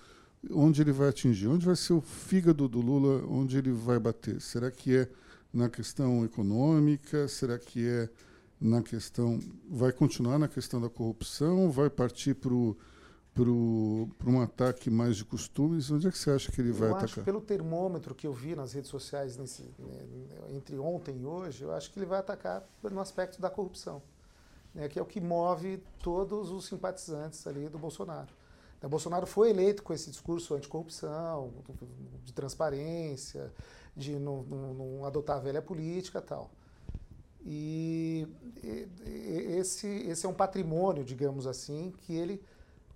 onde 0.51 0.81
ele 0.81 0.91
vai 0.91 1.09
atingir? 1.09 1.47
Onde 1.47 1.65
vai 1.65 1.75
ser 1.75 1.93
o 1.93 2.01
fígado 2.01 2.67
do 2.67 2.79
Lula, 2.79 3.25
onde 3.27 3.57
ele 3.57 3.71
vai 3.71 4.00
bater? 4.00 4.39
Será 4.41 4.71
que 4.71 4.95
é 4.95 5.09
na 5.53 5.69
questão 5.69 6.24
econômica? 6.24 7.27
Será 7.27 7.59
que 7.59 7.85
é 7.85 8.09
na 8.59 8.81
questão. 8.81 9.39
Vai 9.69 9.91
continuar 9.91 10.39
na 10.39 10.47
questão 10.47 10.81
da 10.81 10.89
corrupção? 10.89 11.69
Vai 11.69 11.89
partir 11.89 12.35
para 12.35 12.53
um 13.43 14.41
ataque 14.41 14.89
mais 14.89 15.17
de 15.17 15.25
costumes? 15.25 15.91
Onde 15.91 16.07
é 16.07 16.11
que 16.11 16.17
você 16.17 16.31
acha 16.31 16.51
que 16.51 16.61
ele 16.61 16.71
vai 16.71 16.89
eu 16.89 16.95
atacar? 16.95 17.09
acho, 17.09 17.23
pelo 17.23 17.41
termômetro 17.41 18.15
que 18.15 18.25
eu 18.25 18.33
vi 18.33 18.55
nas 18.55 18.73
redes 18.73 18.89
sociais 18.89 19.35
nesse, 19.37 19.63
né, 19.77 20.07
entre 20.49 20.77
ontem 20.77 21.19
e 21.19 21.25
hoje, 21.25 21.63
eu 21.63 21.71
acho 21.73 21.91
que 21.91 21.99
ele 21.99 22.05
vai 22.05 22.19
atacar 22.19 22.63
no 22.81 22.99
aspecto 22.99 23.41
da 23.41 23.49
corrupção, 23.49 24.01
né, 24.73 24.87
que 24.87 24.97
é 24.97 25.01
o 25.01 25.05
que 25.05 25.19
move 25.19 25.83
todos 25.99 26.49
os 26.49 26.65
simpatizantes 26.65 27.45
ali 27.45 27.67
do 27.67 27.77
Bolsonaro. 27.77 28.29
O 28.81 28.89
Bolsonaro 28.89 29.25
foi 29.25 29.49
eleito 29.49 29.81
com 29.81 29.93
esse 29.93 30.09
discurso 30.09 30.53
anticorrupção, 30.53 31.51
de 32.23 32.31
transparência, 32.31 33.51
de 33.95 34.19
não, 34.19 34.43
não, 34.43 34.73
não 34.73 35.05
adotar 35.05 35.37
a 35.37 35.39
velha 35.39 35.61
política 35.61 36.21
tal. 36.21 36.51
E, 37.43 38.27
e 38.63 39.57
esse, 39.57 39.87
esse 39.87 40.25
é 40.25 40.29
um 40.29 40.33
patrimônio, 40.33 41.03
digamos 41.03 41.47
assim, 41.47 41.93
que 42.01 42.13
ele 42.13 42.41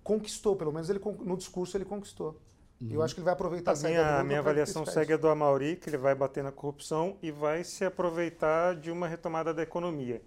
conquistou, 0.02 0.56
pelo 0.56 0.72
menos 0.72 0.88
ele, 0.90 1.00
no 1.20 1.36
discurso 1.36 1.76
ele 1.76 1.84
conquistou. 1.84 2.40
Uhum. 2.80 2.88
Eu 2.92 3.02
acho 3.02 3.14
que 3.14 3.20
ele 3.20 3.26
vai 3.26 3.34
aproveitar 3.34 3.72
a 3.72 3.88
minha, 3.88 4.18
a 4.20 4.24
minha 4.24 4.38
avaliação 4.38 4.86
segue 4.86 5.12
a 5.12 5.16
do 5.16 5.28
Amauri, 5.28 5.76
que 5.76 5.90
ele 5.90 5.98
vai 5.98 6.14
bater 6.14 6.42
na 6.42 6.50
corrupção 6.50 7.16
e 7.22 7.30
vai 7.30 7.62
se 7.62 7.84
aproveitar 7.84 8.74
de 8.74 8.90
uma 8.90 9.06
retomada 9.06 9.52
da 9.52 9.62
economia 9.62 10.22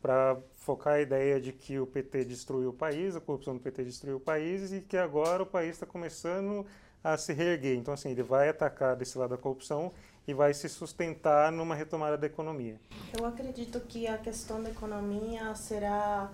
para 0.00 0.36
focar 0.56 0.94
a 0.94 1.00
ideia 1.00 1.40
de 1.40 1.52
que 1.52 1.78
o 1.78 1.86
PT 1.86 2.24
destruiu 2.24 2.70
o 2.70 2.72
país, 2.72 3.14
a 3.14 3.20
corrupção 3.20 3.54
do 3.54 3.60
PT 3.60 3.84
destruiu 3.84 4.16
o 4.16 4.20
país 4.20 4.72
e 4.72 4.80
que 4.80 4.96
agora 4.96 5.44
o 5.44 5.46
país 5.46 5.70
está 5.70 5.86
começando 5.86 6.66
a 7.04 7.16
se 7.16 7.32
reerguer. 7.32 7.76
Então, 7.76 7.94
assim, 7.94 8.10
ele 8.10 8.22
vai 8.22 8.48
atacar 8.48 8.96
desse 8.96 9.16
lado 9.16 9.30
da 9.30 9.36
corrupção 9.36 9.92
e 10.26 10.34
vai 10.34 10.52
se 10.54 10.68
sustentar 10.68 11.52
numa 11.52 11.74
retomada 11.74 12.18
da 12.18 12.26
economia. 12.26 12.80
Eu 13.16 13.26
acredito 13.26 13.80
que 13.80 14.06
a 14.06 14.18
questão 14.18 14.62
da 14.62 14.70
economia 14.70 15.54
será 15.54 16.30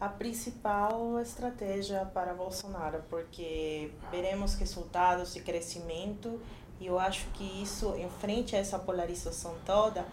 a 0.00 0.08
principal 0.08 1.20
estratégia 1.20 2.04
para 2.14 2.32
Bolsonaro, 2.32 3.02
porque 3.10 3.90
veremos 4.10 4.54
resultados 4.54 5.34
de 5.34 5.40
crescimento 5.40 6.38
e 6.80 6.86
eu 6.86 6.98
acho 6.98 7.26
que 7.34 7.44
isso, 7.62 7.94
em 7.96 8.08
frente 8.20 8.54
a 8.54 8.58
essa 8.58 8.78
polarização 8.78 9.54
toda, 9.66 10.06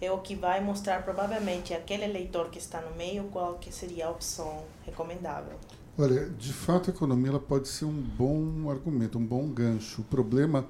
é 0.00 0.10
o 0.10 0.18
que 0.18 0.34
vai 0.34 0.62
mostrar 0.62 1.02
provavelmente 1.04 1.74
aquele 1.74 2.04
eleitor 2.04 2.48
que 2.48 2.58
está 2.58 2.80
no 2.80 2.96
meio 2.96 3.24
qual 3.24 3.54
que 3.54 3.72
seria 3.72 4.06
a 4.06 4.10
opção 4.10 4.64
recomendável. 4.84 5.58
Olha, 5.98 6.28
de 6.28 6.52
fato 6.52 6.90
a 6.90 6.94
economia 6.94 7.30
ela 7.30 7.40
pode 7.40 7.68
ser 7.68 7.86
um 7.86 8.02
bom 8.02 8.70
argumento, 8.70 9.18
um 9.18 9.26
bom 9.26 9.48
gancho. 9.48 10.02
O 10.02 10.04
problema 10.04 10.66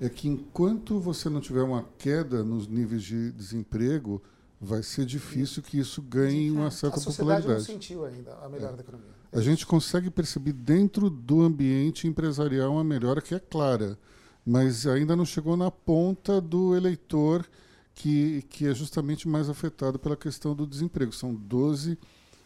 é 0.00 0.08
que 0.08 0.28
enquanto 0.28 1.00
você 1.00 1.30
não 1.30 1.40
tiver 1.40 1.62
uma 1.62 1.86
queda 1.98 2.42
nos 2.42 2.68
níveis 2.68 3.02
de 3.02 3.32
desemprego, 3.32 4.22
vai 4.60 4.82
ser 4.82 5.04
difícil 5.04 5.62
que 5.62 5.78
isso 5.78 6.00
ganhe 6.00 6.50
uma 6.50 6.70
certa 6.70 6.96
a 6.96 7.00
sociedade 7.00 7.42
popularidade. 7.42 7.68
não 7.68 7.80
sentiu 7.80 8.04
ainda 8.04 8.34
a 8.36 8.48
melhora 8.48 8.72
é. 8.72 8.76
da 8.76 8.82
economia. 8.82 9.16
A 9.32 9.40
gente 9.40 9.66
consegue 9.66 10.10
perceber 10.10 10.52
dentro 10.52 11.10
do 11.10 11.42
ambiente 11.42 12.06
empresarial 12.06 12.72
uma 12.72 12.84
melhora 12.84 13.20
que 13.20 13.34
é 13.34 13.38
clara, 13.38 13.98
mas 14.44 14.86
ainda 14.86 15.14
não 15.14 15.26
chegou 15.26 15.56
na 15.56 15.70
ponta 15.70 16.40
do 16.40 16.74
eleitor 16.74 17.46
que, 17.94 18.42
que 18.48 18.66
é 18.66 18.74
justamente 18.74 19.28
mais 19.28 19.48
afetado 19.48 19.98
pela 19.98 20.16
questão 20.16 20.54
do 20.54 20.66
desemprego. 20.66 21.12
São 21.12 21.34
12 21.34 21.98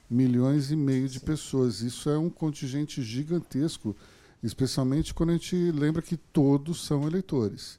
milhões 0.09 0.71
e 0.71 0.76
meio 0.76 1.09
de 1.09 1.21
Sim. 1.21 1.26
pessoas. 1.26 1.81
Isso 1.81 2.11
é 2.11 2.19
um 2.19 2.31
contingente 2.31 3.02
gigantesco, 3.02 3.95
especialmente 4.43 5.14
quando 5.14 5.31
a 5.31 5.33
gente 5.35 5.57
lembra 5.71 6.02
que 6.02 6.17
todos 6.17 6.85
são 6.85 7.07
eleitores. 7.07 7.79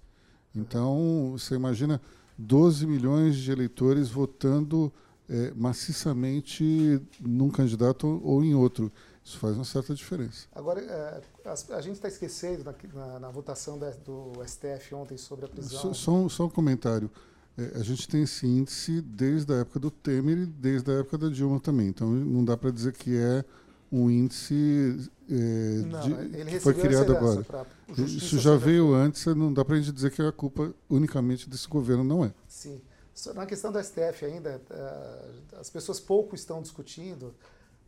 Então, 0.55 1.31
você 1.31 1.55
imagina 1.55 2.01
12 2.38 2.85
milhões 2.88 3.35
de 3.35 3.51
eleitores 3.51 4.09
votando 4.09 4.91
é, 5.29 5.51
maciçamente 5.55 7.01
num 7.19 7.50
candidato 7.50 8.21
ou 8.23 8.43
em 8.43 8.53
outro. 8.53 8.91
Isso 9.23 9.38
faz 9.38 9.55
uma 9.55 9.63
certa 9.63 9.93
diferença. 9.93 10.47
Agora, 10.53 10.81
é, 10.81 11.21
a, 11.45 11.75
a, 11.75 11.81
gente 11.81 11.95
está 11.95 12.07
esquecendo 12.07 12.63
na, 12.63 12.73
na, 12.93 13.19
na 13.19 13.29
votação 13.29 13.77
da, 13.77 13.91
do 13.91 14.33
STF 14.45 14.95
ontem 14.95 15.17
sobre 15.17 15.45
a 15.45 15.47
prisão. 15.47 15.79
Só, 15.79 15.93
só, 15.93 16.11
um, 16.11 16.29
só 16.29 16.45
um 16.45 16.50
comentário. 16.50 17.09
É, 17.57 17.79
a 17.79 17.83
gente 17.83 18.07
tem 18.07 18.23
esse 18.23 18.47
índice 18.47 19.01
desde 19.01 19.53
a 19.53 19.57
época 19.57 19.79
do 19.79 19.91
Temer 19.91 20.39
e 20.39 20.45
desde 20.45 20.91
a 20.91 20.95
época 20.95 21.17
da 21.17 21.29
Dilma 21.29 21.59
também. 21.59 21.88
Então 21.88 22.09
não 22.09 22.43
dá 22.43 22.57
para 22.57 22.71
dizer 22.71 22.93
que 22.93 23.15
é 23.15 23.45
um 23.91 24.09
índice 24.09 25.11
é, 25.31 25.85
não, 25.85 26.01
de, 26.01 26.45
que 26.45 26.59
foi 26.59 26.73
criado 26.73 27.15
agora. 27.15 27.45
Isso 27.97 28.38
já 28.38 28.55
veio 28.57 28.93
antes, 28.93 29.25
não 29.27 29.53
dá 29.53 29.63
para 29.63 29.75
a 29.75 29.79
gente 29.79 29.91
dizer 29.93 30.11
que 30.11 30.21
a 30.21 30.31
culpa 30.31 30.73
unicamente 30.89 31.50
desse 31.50 31.67
governo, 31.67 32.03
não 32.03 32.25
é. 32.25 32.33
Sim. 32.47 32.81
Na 33.33 33.45
questão 33.45 33.71
do 33.71 33.81
STF 33.81 34.25
ainda, 34.25 34.61
é, 34.69 35.59
as 35.59 35.69
pessoas 35.69 36.00
pouco 36.00 36.35
estão 36.35 36.61
discutindo 36.61 37.33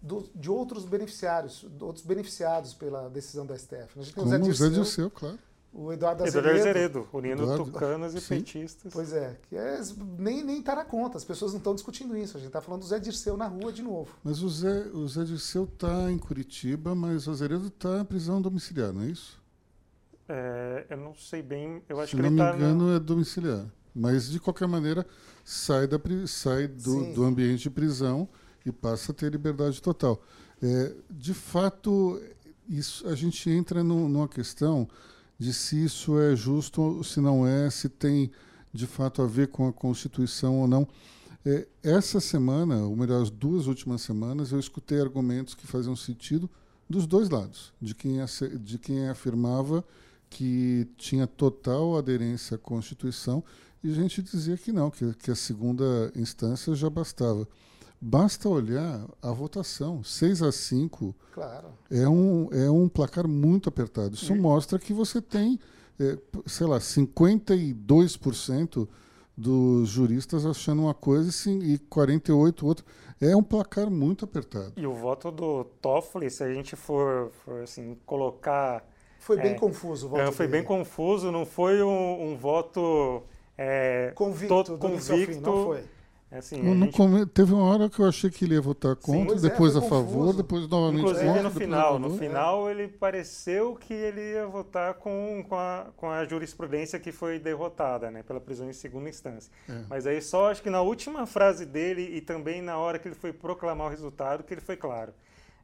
do, 0.01 0.29
de 0.33 0.50
outros 0.50 0.85
beneficiários, 0.85 1.65
outros 1.81 2.05
beneficiados 2.05 2.73
pela 2.73 3.09
decisão 3.09 3.45
do 3.45 3.57
STF. 3.57 4.00
A 4.00 4.01
gente 4.01 4.13
tem 4.13 4.23
Como 4.23 4.47
o 4.47 4.53
Zé 4.53 4.69
Dirceu, 4.69 5.09
claro 5.09 5.38
o 5.73 5.91
Eduardo 5.91 6.23
Azevedo. 6.23 6.47
Eduardo 6.47 6.69
Azevedo, 6.69 7.07
unindo 7.11 7.43
Eduardo, 7.43 7.65
tucanos 7.65 8.13
e 8.13 8.21
sim. 8.21 8.35
petistas. 8.35 8.93
Pois 8.93 9.11
é, 9.11 9.37
que 9.49 9.55
é, 9.55 9.81
nem, 10.17 10.43
nem 10.43 10.61
tá 10.61 10.75
na 10.75 10.85
conta, 10.85 11.17
as 11.17 11.25
pessoas 11.25 11.51
não 11.51 11.57
estão 11.57 11.73
discutindo 11.73 12.15
isso. 12.15 12.37
A 12.37 12.39
gente 12.39 12.47
está 12.47 12.61
falando 12.61 12.81
do 12.81 12.87
Zé 12.87 12.99
Dirceu 12.99 13.35
na 13.35 13.47
rua 13.47 13.73
de 13.73 13.81
novo. 13.81 14.09
Mas 14.23 14.43
o 14.43 14.49
Zé, 14.49 14.87
o 14.93 15.07
Zé 15.07 15.23
Dirceu 15.23 15.63
está 15.63 16.11
em 16.11 16.17
Curitiba, 16.17 16.93
mas 16.93 17.27
o 17.27 17.31
Azevedo 17.31 17.67
está 17.67 17.99
em 17.99 18.05
prisão 18.05 18.41
domiciliar, 18.41 18.93
não 18.93 19.01
é 19.01 19.07
isso? 19.07 19.41
É, 20.29 20.85
eu 20.89 20.97
não 20.97 21.15
sei 21.15 21.41
bem, 21.41 21.81
eu 21.89 21.99
acho 21.99 22.11
Se 22.11 22.15
que 22.15 22.21
ele 22.21 22.33
está... 22.33 22.53
Se 22.53 22.59
não 22.59 22.67
me 22.67 22.73
engano, 22.73 22.91
no... 22.91 22.95
é 22.95 22.99
domiciliar. 22.99 23.65
Mas, 23.95 24.29
de 24.29 24.39
qualquer 24.39 24.67
maneira, 24.67 25.05
sai, 25.43 25.87
da, 25.87 25.99
sai 26.27 26.67
do, 26.67 27.13
do 27.13 27.23
ambiente 27.23 27.63
de 27.63 27.69
prisão 27.69 28.27
e 28.65 28.71
passa 28.71 29.11
a 29.11 29.15
ter 29.15 29.31
liberdade 29.31 29.81
total. 29.81 30.21
É, 30.61 30.93
de 31.11 31.33
fato, 31.33 32.19
isso, 32.67 33.07
a 33.07 33.15
gente 33.15 33.49
entra 33.49 33.83
no, 33.83 34.07
numa 34.07 34.27
questão 34.27 34.87
de 35.43 35.53
se 35.53 35.83
isso 35.83 36.17
é 36.17 36.38
justo 36.38 37.03
se 37.03 37.19
não 37.19 37.45
é, 37.45 37.69
se 37.69 37.89
tem 37.89 38.31
de 38.71 38.88
fato 38.88 39.21
a 39.21 39.27
ver 39.27 39.50
com 39.50 39.67
a 39.67 39.73
Constituição 39.73 40.62
ou 40.62 40.67
não. 40.69 40.88
É, 41.45 41.67
essa 41.83 42.21
semana, 42.21 42.85
ou 42.85 42.95
melhor, 42.95 43.21
as 43.21 43.29
duas 43.29 43.67
últimas 43.67 44.01
semanas, 44.01 44.53
eu 44.53 44.59
escutei 44.59 45.01
argumentos 45.01 45.53
que 45.53 45.67
faziam 45.67 45.97
sentido 45.97 46.50
dos 46.89 47.05
dois 47.05 47.29
lados, 47.29 47.73
de 47.81 47.93
quem, 47.93 48.19
de 48.62 48.77
quem 48.77 49.09
afirmava 49.09 49.83
que 50.29 50.88
tinha 50.97 51.27
total 51.27 51.97
aderência 51.97 52.55
à 52.55 52.57
Constituição 52.57 53.43
e 53.83 53.93
gente 53.93 54.21
dizia 54.21 54.55
que 54.55 54.71
não, 54.71 54.89
que, 54.89 55.13
que 55.15 55.29
a 55.29 55.35
segunda 55.35 56.09
instância 56.15 56.73
já 56.73 56.89
bastava. 56.89 57.45
Basta 58.05 58.50
olhar 58.50 59.07
a 59.22 59.31
votação. 59.31 60.03
6 60.03 60.43
a 60.43 60.51
5 60.51 61.15
claro. 61.31 61.69
é, 61.89 62.05
um, 62.05 62.50
é 62.51 62.69
um 62.69 62.89
placar 62.89 63.25
muito 63.25 63.69
apertado. 63.69 64.15
Isso 64.15 64.36
mostra 64.36 64.77
que 64.77 64.91
você 64.91 65.22
tem, 65.22 65.57
é, 65.98 66.17
sei 66.45 66.67
lá, 66.67 66.79
52% 66.79 68.89
dos 69.38 69.88
juristas 69.88 70.45
achando 70.45 70.81
uma 70.81 70.93
coisa 70.93 71.29
e 71.29 71.79
48% 71.79 72.63
outra. 72.63 72.86
É 73.22 73.33
um 73.38 73.41
placar 73.41 73.89
muito 73.89 74.25
apertado. 74.25 74.74
E 74.75 74.86
o 74.86 74.93
voto 74.93 75.31
do 75.31 75.63
Toffoli, 75.63 76.29
se 76.29 76.43
a 76.43 76.53
gente 76.53 76.75
for, 76.75 77.31
for 77.45 77.62
assim, 77.62 77.98
colocar. 78.05 78.86
Foi 79.17 79.38
bem 79.38 79.53
é, 79.53 79.55
confuso 79.55 80.07
o 80.07 80.10
voto. 80.10 80.24
É, 80.24 80.29
foi 80.29 80.45
dele. 80.45 80.57
bem 80.57 80.67
confuso, 80.67 81.31
não 81.31 81.45
foi 81.45 81.81
um, 81.81 82.31
um 82.31 82.36
voto. 82.36 83.24
É, 83.57 84.12
convicto, 84.13 84.77
convicto 84.77 85.36
fim, 85.36 85.39
não 85.39 85.67
foi 85.67 85.86
assim, 86.39 86.61
no, 86.61 86.85
gente... 86.85 86.97
come... 86.97 87.25
Teve 87.25 87.53
uma 87.53 87.63
hora 87.63 87.89
que 87.89 87.99
eu 87.99 88.07
achei 88.07 88.29
que 88.29 88.45
ele 88.45 88.55
ia 88.55 88.61
votar 88.61 88.95
contra, 88.95 89.37
Sim, 89.37 89.45
é, 89.45 89.49
depois 89.49 89.75
é, 89.75 89.79
a 89.79 89.81
favor, 89.81 90.33
depois 90.33 90.67
novamente 90.67 91.01
Inclusive, 91.01 91.27
contra. 91.27 91.43
no 91.43 91.51
final, 91.51 91.99
no 91.99 92.17
final 92.17 92.69
ele 92.69 92.87
pareceu 92.87 93.75
que 93.75 93.93
ele 93.93 94.33
ia 94.33 94.47
votar 94.47 94.95
com, 94.95 95.45
com, 95.47 95.55
a, 95.55 95.87
com 95.95 96.09
a 96.09 96.25
jurisprudência 96.25 96.99
que 96.99 97.11
foi 97.11 97.39
derrotada, 97.39 98.09
né, 98.09 98.23
pela 98.23 98.39
prisão 98.39 98.69
em 98.69 98.73
segunda 98.73 99.09
instância. 99.09 99.51
É. 99.69 99.83
Mas 99.89 100.07
aí 100.07 100.21
só 100.21 100.49
acho 100.49 100.61
que 100.63 100.69
na 100.69 100.81
última 100.81 101.25
frase 101.25 101.65
dele 101.65 102.15
e 102.15 102.21
também 102.21 102.61
na 102.61 102.77
hora 102.77 102.97
que 102.97 103.07
ele 103.07 103.15
foi 103.15 103.31
proclamar 103.31 103.87
o 103.87 103.89
resultado 103.89 104.43
que 104.43 104.53
ele 104.53 104.61
foi 104.61 104.77
claro. 104.77 105.13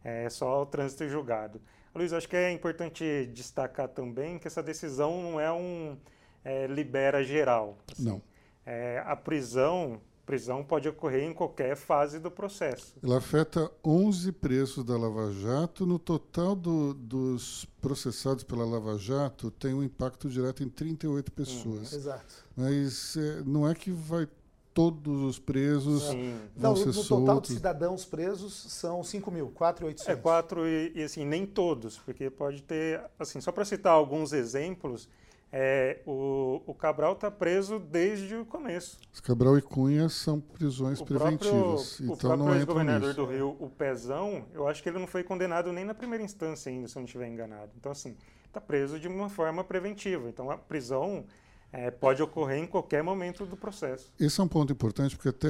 É 0.03 0.29
só 0.29 0.61
o 0.61 0.65
trânsito 0.65 1.07
julgado. 1.09 1.59
Luiz, 1.93 2.13
acho 2.13 2.29
que 2.29 2.35
é 2.35 2.51
importante 2.51 3.29
destacar 3.33 3.87
também 3.87 4.37
que 4.37 4.47
essa 4.47 4.61
decisão 4.61 5.21
não 5.21 5.39
é 5.39 5.51
um 5.51 5.97
é, 6.43 6.67
libera 6.67 7.23
geral. 7.23 7.77
Assim. 7.91 8.05
Não. 8.05 8.21
É, 8.65 9.01
a 9.05 9.15
prisão 9.15 9.99
prisão 10.29 10.63
pode 10.63 10.87
ocorrer 10.87 11.23
em 11.23 11.33
qualquer 11.33 11.75
fase 11.75 12.19
do 12.19 12.29
processo. 12.29 12.93
Ela 13.01 13.17
afeta 13.17 13.71
11 13.83 14.31
presos 14.33 14.83
da 14.83 14.95
Lava 14.95 15.33
Jato. 15.33 15.87
No 15.87 15.97
total 15.97 16.55
do, 16.55 16.93
dos 16.93 17.65
processados 17.81 18.43
pela 18.43 18.63
Lava 18.63 18.95
Jato, 18.99 19.49
tem 19.49 19.73
um 19.73 19.81
impacto 19.81 20.29
direto 20.29 20.61
em 20.61 20.69
38 20.69 21.31
pessoas. 21.31 21.91
Uhum. 21.91 21.97
Exato. 21.97 22.45
Mas 22.55 23.17
é, 23.17 23.41
não 23.43 23.67
é 23.67 23.73
que 23.73 23.89
vai 23.89 24.27
todos 24.71 25.19
os 25.23 25.39
presos 25.39 26.03
Sim. 26.03 26.39
vão 26.55 26.73
não, 26.73 26.75
ser 26.75 26.85
no, 26.85 26.93
soltos. 26.93 27.09
No 27.09 27.19
total 27.25 27.41
de 27.41 27.47
cidadãos 27.47 28.05
presos 28.05 28.53
são 28.53 29.03
5 29.03 29.31
mil, 29.31 29.51
4.800. 29.59 30.09
É, 30.09 30.15
4 30.15 30.67
e, 30.67 30.91
e 30.93 31.03
assim, 31.03 31.25
nem 31.25 31.43
todos, 31.43 31.97
porque 31.97 32.29
pode 32.29 32.61
ter, 32.61 33.01
assim, 33.17 33.41
só 33.41 33.51
para 33.51 33.65
citar 33.65 33.93
alguns 33.93 34.31
exemplos, 34.31 35.09
é, 35.51 36.01
o, 36.05 36.61
o, 36.67 36.73
Cabral 36.75 37.13
está 37.13 37.31
preso 37.31 37.79
desde 37.79 38.35
o 38.35 38.45
começo. 38.45 38.99
Os 39.11 39.19
Cabral 39.19 39.57
e 39.57 39.61
Cunha 39.61 40.07
são 40.07 40.39
prisões 40.39 40.99
o 41.01 41.05
preventivas. 41.05 41.97
Próprio, 41.97 42.05
então 42.05 42.13
o 42.13 42.17
próprio 42.17 42.55
ex-governador 42.55 43.13
do 43.15 43.25
Rio, 43.25 43.57
o 43.59 43.69
Pezão, 43.69 44.45
eu 44.53 44.67
acho 44.67 44.83
que 44.83 44.89
ele 44.89 44.99
não 44.99 45.07
foi 45.07 45.23
condenado 45.23 45.73
nem 45.73 45.83
na 45.83 45.95
primeira 45.95 46.23
instância 46.23 46.71
ainda, 46.71 46.87
se 46.87 46.95
eu 46.95 46.99
não 46.99 47.05
estiver 47.05 47.27
enganado. 47.27 47.71
Então, 47.77 47.91
assim, 47.91 48.15
está 48.45 48.61
preso 48.61 48.99
de 48.99 49.07
uma 49.07 49.27
forma 49.27 49.63
preventiva. 49.63 50.29
Então, 50.29 50.51
a 50.51 50.57
prisão 50.57 51.25
é, 51.71 51.89
pode 51.89 52.21
ocorrer 52.21 52.59
em 52.59 52.67
qualquer 52.67 53.03
momento 53.03 53.43
do 53.45 53.57
processo. 53.57 54.11
Esse 54.19 54.39
é 54.39 54.43
um 54.43 54.47
ponto 54.47 54.71
importante, 54.71 55.15
porque 55.15 55.29
até 55.29 55.47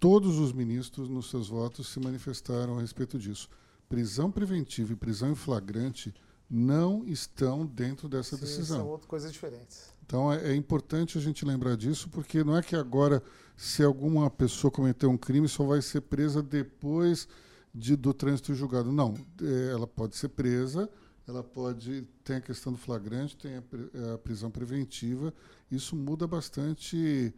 todos 0.00 0.38
os 0.38 0.50
ministros, 0.52 1.10
nos 1.10 1.28
seus 1.28 1.48
votos, 1.48 1.92
se 1.92 2.00
manifestaram 2.00 2.78
a 2.78 2.80
respeito 2.80 3.18
disso. 3.18 3.50
Prisão 3.86 4.30
preventiva 4.30 4.94
e 4.94 4.96
prisão 4.96 5.30
em 5.30 5.34
flagrante 5.34 6.14
não 6.48 7.04
estão 7.06 7.66
dentro 7.66 8.08
dessa 8.08 8.36
Sim, 8.36 8.42
decisão. 8.42 8.78
São 8.78 8.88
outras 8.88 9.08
coisas 9.08 9.32
diferentes. 9.32 9.94
Então 10.06 10.32
é, 10.32 10.52
é, 10.52 10.54
importante 10.54 11.18
a 11.18 11.20
gente 11.20 11.44
lembrar 11.44 11.76
disso, 11.76 12.08
porque 12.08 12.44
não 12.44 12.56
é 12.56 12.62
que 12.62 12.76
agora, 12.76 13.22
se 13.56 13.82
alguma 13.82 14.30
pessoa 14.30 14.70
cometeu 14.70 15.10
um 15.10 15.16
crime, 15.18 15.48
só 15.48 15.64
vai 15.64 15.82
ser 15.82 16.02
presa 16.02 16.42
depois 16.42 17.28
de, 17.74 17.96
do 17.96 18.14
trânsito 18.14 18.54
julgado. 18.54 18.92
Não, 18.92 19.14
é, 19.42 19.72
ela 19.72 19.86
pode 19.86 20.16
ser 20.16 20.28
presa, 20.28 20.88
ela 21.26 21.42
pode. 21.42 22.06
Tem 22.22 22.36
a 22.36 22.40
questão 22.40 22.72
do 22.72 22.78
flagrante, 22.78 23.36
tem 23.36 23.56
a, 23.56 24.14
a 24.14 24.18
prisão 24.18 24.50
preventiva. 24.50 25.34
Isso 25.70 25.96
muda 25.96 26.26
bastante. 26.26 27.34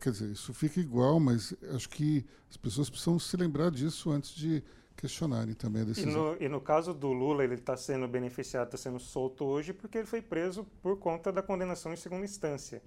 Quer 0.00 0.12
dizer, 0.12 0.30
isso 0.30 0.54
fica 0.54 0.80
igual, 0.80 1.20
mas 1.20 1.52
acho 1.74 1.90
que 1.90 2.24
as 2.48 2.56
pessoas 2.56 2.88
precisam 2.88 3.18
se 3.18 3.36
lembrar 3.36 3.70
disso 3.70 4.10
antes 4.10 4.30
de 4.34 4.62
questionarem 4.98 5.54
também 5.54 5.82
a 5.82 5.84
decisão. 5.86 6.10
E 6.10 6.14
no, 6.14 6.42
e 6.42 6.48
no 6.48 6.60
caso 6.60 6.92
do 6.92 7.12
Lula, 7.12 7.44
ele 7.44 7.54
está 7.54 7.76
sendo 7.76 8.06
beneficiado, 8.08 8.66
está 8.66 8.76
sendo 8.76 8.98
solto 8.98 9.44
hoje 9.44 9.72
porque 9.72 9.98
ele 9.98 10.06
foi 10.06 10.20
preso 10.20 10.66
por 10.82 10.98
conta 10.98 11.32
da 11.32 11.40
condenação 11.40 11.92
em 11.92 11.96
segunda 11.96 12.24
instância. 12.24 12.82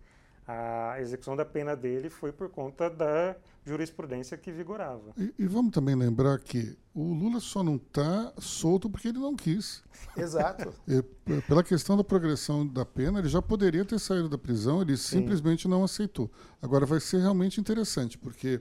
A 0.46 1.00
execução 1.00 1.36
da 1.36 1.46
pena 1.46 1.76
dele 1.76 2.10
foi 2.10 2.32
por 2.32 2.50
conta 2.50 2.90
da 2.90 3.36
jurisprudência 3.64 4.36
que 4.38 4.52
vigorava. 4.52 5.14
E, 5.18 5.34
e 5.38 5.48
vamos 5.48 5.72
também 5.72 5.96
lembrar 5.96 6.40
que 6.40 6.76
o 6.94 7.14
Lula 7.14 7.40
só 7.40 7.64
não 7.64 7.76
está 7.76 8.34
solto 8.40 8.90
porque 8.90 9.08
ele 9.08 9.20
não 9.20 9.36
quis. 9.36 9.82
Exato. 10.18 10.74
E, 10.88 11.42
pela 11.44 11.64
questão 11.64 11.96
da 11.96 12.04
progressão 12.04 12.68
da 12.68 12.84
pena, 12.84 13.20
ele 13.20 13.30
já 13.30 13.42
poderia 13.42 13.86
ter 13.86 14.00
saído 14.00 14.28
da 14.28 14.38
prisão, 14.38 14.82
ele 14.82 14.98
Sim. 14.98 15.20
simplesmente 15.20 15.68
não 15.68 15.84
aceitou. 15.84 16.30
Agora 16.62 16.86
vai 16.86 17.00
ser 17.00 17.20
realmente 17.20 17.62
interessante, 17.62 18.18
porque 18.18 18.60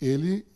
ele 0.00 0.46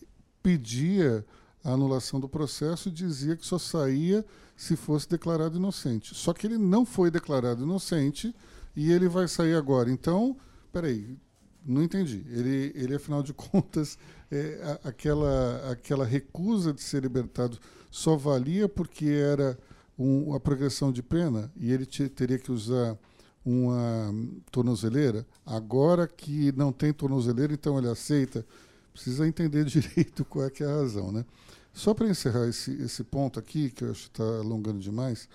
pedia 0.43 1.27
a 1.65 1.73
anulação 1.73 2.19
do 2.19 2.29
processo 2.29 2.91
dizia 2.91 3.37
que 3.37 3.47
só 3.47 3.59
saía 3.59 4.25
se 4.57 4.77
fosse 4.77 5.09
declarado 5.09 5.57
inocente. 5.57 6.15
Só 6.15 6.33
que 6.33 6.47
ele 6.47 6.59
não 6.59 6.85
foi 6.85 7.11
declarado 7.11 7.63
inocente 7.63 8.35
e 8.75 8.93
ele 8.93 9.09
vai 9.09 9.29
sair 9.29 9.55
agora. 9.55 9.91
Então, 9.91 10.37
peraí, 10.73 11.17
não 11.65 11.83
entendi. 11.83 12.25
Ele, 12.29 12.73
ele 12.75 12.95
afinal 12.95 13.23
de 13.23 13.33
contas, 13.35 13.99
é, 14.31 14.79
aquela, 14.85 15.71
aquela 15.71 16.05
recusa 16.05 16.73
de 16.73 16.83
ser 16.83 17.03
libertado 17.03 17.59
só 17.91 18.17
valia 18.17 18.69
porque 18.69 19.07
era 19.07 19.59
um, 19.99 20.39
progressão 20.41 20.91
de 20.91 21.03
pena 21.03 21.53
e 21.57 21.73
ele 21.73 21.87
te, 21.87 22.09
teria 22.09 22.39
que 22.39 22.51
usar 22.51 22.99
uma 23.45 24.15
tornozeleira. 24.51 25.27
Agora 25.45 26.07
que 26.07 26.53
não 26.53 26.73
tem 26.73 26.93
tornozeleira, 26.93 27.53
então 27.53 27.79
ele 27.79 27.89
aceita. 27.89 28.47
Precisa 28.93 29.27
entender 29.27 29.65
direito 29.67 30.25
qual 30.25 30.47
é, 30.47 30.51
que 30.51 30.63
é 30.63 30.67
a 30.67 30.77
razão, 30.77 31.13
né? 31.13 31.25
Só 31.73 31.95
para 31.95 32.09
encerrar 32.09 32.47
esse, 32.49 32.73
esse 32.83 33.03
ponto 33.03 33.39
aqui, 33.39 33.71
que 33.71 33.85
eu 33.85 33.91
acho 33.91 34.03
que 34.03 34.09
está 34.09 34.25
alongando 34.25 34.79
demais, 34.79 35.29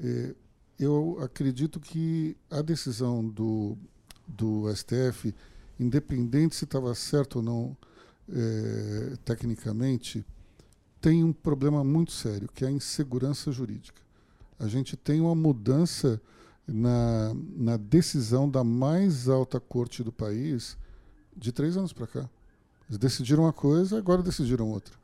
é, 0.00 0.34
eu 0.78 1.18
acredito 1.20 1.78
que 1.78 2.36
a 2.50 2.62
decisão 2.62 3.26
do, 3.26 3.76
do 4.26 4.74
STF 4.74 5.34
independente 5.78 6.56
se 6.56 6.64
estava 6.64 6.94
certo 6.94 7.36
ou 7.36 7.42
não 7.42 7.76
é, 8.28 9.16
tecnicamente, 9.24 10.24
tem 11.00 11.22
um 11.22 11.32
problema 11.32 11.84
muito 11.84 12.12
sério, 12.12 12.48
que 12.52 12.64
é 12.64 12.68
a 12.68 12.70
insegurança 12.70 13.52
jurídica. 13.52 14.02
A 14.58 14.66
gente 14.66 14.96
tem 14.96 15.20
uma 15.20 15.34
mudança 15.34 16.20
na, 16.66 17.32
na 17.56 17.76
decisão 17.76 18.48
da 18.50 18.64
mais 18.64 19.28
alta 19.28 19.60
corte 19.60 20.02
do 20.02 20.10
país 20.10 20.76
de 21.36 21.52
três 21.52 21.76
anos 21.76 21.92
para 21.92 22.06
cá. 22.06 22.30
Eles 22.88 22.98
decidiram 22.98 23.44
uma 23.44 23.52
coisa, 23.52 23.98
agora 23.98 24.22
decidiram 24.22 24.68
outra. 24.68 24.94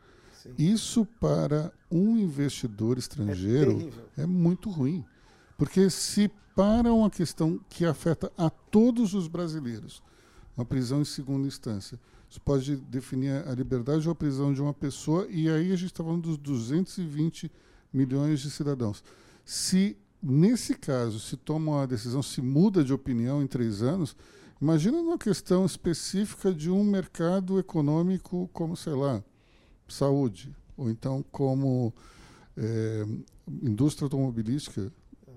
Sim. 0.42 0.54
Isso 0.58 1.06
para 1.20 1.72
um 1.90 2.16
investidor 2.16 2.98
estrangeiro 2.98 3.92
é, 4.16 4.22
é 4.22 4.26
muito 4.26 4.70
ruim. 4.70 5.04
Porque 5.56 5.88
se 5.90 6.30
para 6.54 6.92
uma 6.92 7.10
questão 7.10 7.60
que 7.68 7.84
afeta 7.84 8.30
a 8.36 8.50
todos 8.50 9.14
os 9.14 9.28
brasileiros, 9.28 10.02
uma 10.56 10.64
prisão 10.64 11.00
em 11.00 11.04
segunda 11.04 11.46
instância. 11.46 11.98
Isso 12.28 12.40
pode 12.40 12.76
definir 12.76 13.46
a 13.46 13.54
liberdade 13.54 14.08
ou 14.08 14.12
a 14.12 14.14
prisão 14.14 14.52
de 14.52 14.62
uma 14.62 14.72
pessoa, 14.72 15.26
e 15.28 15.50
aí 15.50 15.72
a 15.72 15.76
gente 15.76 15.92
está 15.92 16.02
falando 16.02 16.22
dos 16.22 16.38
220 16.38 17.50
milhões 17.92 18.40
de 18.40 18.50
cidadãos. 18.50 19.04
Se, 19.44 19.96
nesse 20.22 20.74
caso, 20.74 21.20
se 21.20 21.36
toma 21.36 21.72
uma 21.72 21.86
decisão, 21.86 22.22
se 22.22 22.40
muda 22.40 22.82
de 22.82 22.92
opinião 22.92 23.42
em 23.42 23.46
três 23.46 23.82
anos, 23.82 24.16
imagina 24.62 24.96
uma 24.98 25.18
questão 25.18 25.66
específica 25.66 26.54
de 26.54 26.70
um 26.70 26.84
mercado 26.84 27.58
econômico 27.58 28.48
como, 28.52 28.76
sei 28.76 28.94
lá, 28.94 29.22
saúde, 29.88 30.54
ou 30.76 30.88
então 30.88 31.24
como 31.32 31.92
é, 32.56 33.04
indústria 33.62 34.06
automobilística, 34.06 34.92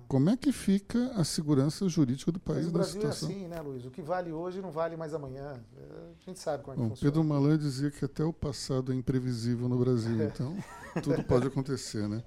como 0.08 0.29
é 0.29 0.38
que 0.38 0.51
fica 0.51 1.12
a 1.13 1.24
segurança 1.24 1.89
jurídica 1.89 2.32
do 2.32 2.39
país 2.39 2.65
Mas 2.65 2.67
o 2.67 2.72
Brasil 2.72 3.01
é 3.01 3.08
assim, 3.08 3.48
né, 3.48 3.60
Luiz? 3.60 3.86
O 3.86 3.89
que 3.89 4.03
vale 4.03 4.32
hoje 4.32 4.62
não 4.62 4.70
vale 4.72 4.96
mais 4.96 5.15
amanhã. 5.15 5.60
A 5.75 6.25
gente 6.25 6.39
sabe 6.39 6.63
como 6.63 6.74
é 6.74 6.75
que 6.75 6.84
Bom, 6.84 6.89
funciona. 6.89 7.12
Pedro 7.12 7.27
Malan 7.27 7.58
dizia 7.58 7.89
que 7.89 8.05
até 8.05 8.24
o 8.24 8.32
passado 8.32 8.94
é 8.94 8.96
imprevisível 8.96 9.67
no 9.67 9.79
Brasil, 9.79 10.22
é. 10.22 10.25
então 10.27 10.55
tudo 11.01 11.24
pode 11.24 11.48
acontecer, 11.48 12.07
né? 12.07 12.24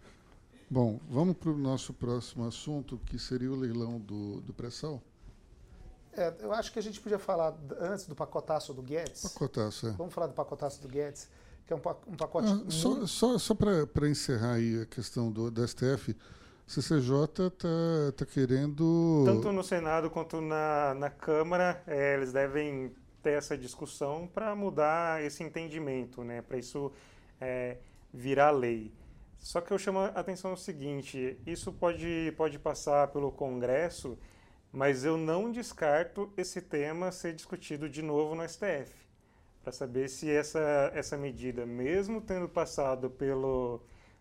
Bom, 0.68 1.00
vamos 1.08 1.36
para 1.36 1.50
o 1.50 1.56
nosso 1.56 1.94
próximo 1.94 2.44
assunto, 2.46 3.00
que 3.06 3.18
seria 3.18 3.50
o 3.50 3.54
leilão 3.54 4.00
do, 4.00 4.40
do 4.40 4.52
pré-sal. 4.52 5.00
É, 6.12 6.34
eu 6.40 6.52
acho 6.52 6.72
que 6.72 6.78
a 6.78 6.82
gente 6.82 7.00
podia 7.00 7.18
falar 7.18 7.54
antes 7.80 8.06
do 8.06 8.14
pacotaço 8.14 8.74
do 8.74 8.82
Guedes. 8.82 9.22
Pacotaço, 9.22 9.88
é. 9.88 9.90
Vamos 9.92 10.12
falar 10.12 10.26
do 10.26 10.34
pacotaço 10.34 10.82
do 10.82 10.88
Guedes, 10.88 11.28
que 11.66 11.72
é 11.72 11.76
um, 11.76 11.80
pacote. 11.80 12.48
Ah, 12.48 12.70
só 12.70 13.06
só, 13.06 13.38
só 13.38 13.54
para 13.54 14.08
encerrar 14.08 14.54
aí 14.54 14.82
a 14.82 14.86
questão 14.86 15.30
do, 15.30 15.50
do 15.50 15.66
STF, 15.66 16.16
CCJ 16.66 17.46
está 17.46 17.68
tá 18.16 18.26
querendo. 18.26 19.22
Tanto 19.24 19.52
no 19.52 19.62
Senado 19.62 20.10
quanto 20.10 20.40
na, 20.40 20.94
na 20.94 21.10
Câmara, 21.10 21.82
é, 21.86 22.14
eles 22.14 22.32
devem 22.32 22.94
ter 23.22 23.32
essa 23.32 23.56
discussão 23.56 24.26
para 24.26 24.54
mudar 24.54 25.22
esse 25.22 25.42
entendimento, 25.42 26.22
né? 26.22 26.42
para 26.42 26.58
isso 26.58 26.92
é, 27.40 27.78
virar 28.12 28.50
lei. 28.50 28.92
Só 29.38 29.60
que 29.60 29.72
eu 29.72 29.78
chamo 29.78 30.00
a 30.00 30.06
atenção 30.08 30.52
o 30.52 30.56
seguinte: 30.56 31.38
isso 31.46 31.72
pode, 31.72 32.32
pode 32.36 32.58
passar 32.58 33.08
pelo 33.08 33.30
Congresso, 33.30 34.18
mas 34.72 35.04
eu 35.04 35.16
não 35.16 35.50
descarto 35.50 36.30
esse 36.36 36.60
tema 36.60 37.10
ser 37.10 37.34
discutido 37.34 37.88
de 37.88 38.02
novo 38.02 38.34
no 38.34 38.48
STF, 38.48 38.92
para 39.62 39.72
saber 39.72 40.08
se 40.08 40.30
essa, 40.30 40.90
essa 40.94 41.16
medida, 41.16 41.66
mesmo 41.66 42.20
tendo 42.20 42.48
passado 42.48 43.10
pelo, 43.10 43.80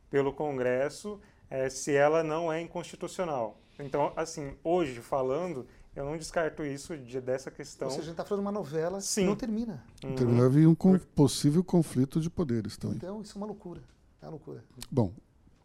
pelo 0.10 0.34
Congresso, 0.34 1.20
é, 1.50 1.70
se 1.70 1.94
ela 1.94 2.24
não 2.24 2.52
é 2.52 2.62
inconstitucional. 2.62 3.58
Então, 3.80 4.12
assim, 4.16 4.56
hoje 4.64 5.02
falando, 5.02 5.68
eu 5.96 6.06
não 6.06 6.18
descarto 6.18 6.64
isso 6.64 6.98
de, 6.98 7.22
dessa 7.22 7.52
questão. 7.52 7.88
Ou 7.88 7.92
seja, 7.92 8.04
a 8.04 8.06
gente 8.06 8.14
está 8.14 8.26
falando 8.26 8.44
uma 8.44 8.52
novela 8.52 9.00
Sim. 9.02 9.22
que 9.22 9.28
não 9.28 9.36
termina. 9.36 9.84
Uhum. 10.04 10.16
Terminava 10.16 10.60
em 10.60 10.66
um 10.66 10.76
com, 10.76 10.98
possível 10.98 11.64
conflito 11.64 12.20
de 12.20 12.30
poderes 12.30 12.78
também. 12.78 12.98
Então, 12.98 13.22
isso 13.22 13.34
é 13.34 13.38
uma 13.38 13.48
loucura. 13.48 13.82
É 14.22 14.26
uma 14.26 14.32
loucura. 14.32 14.64
Bom, 14.92 15.14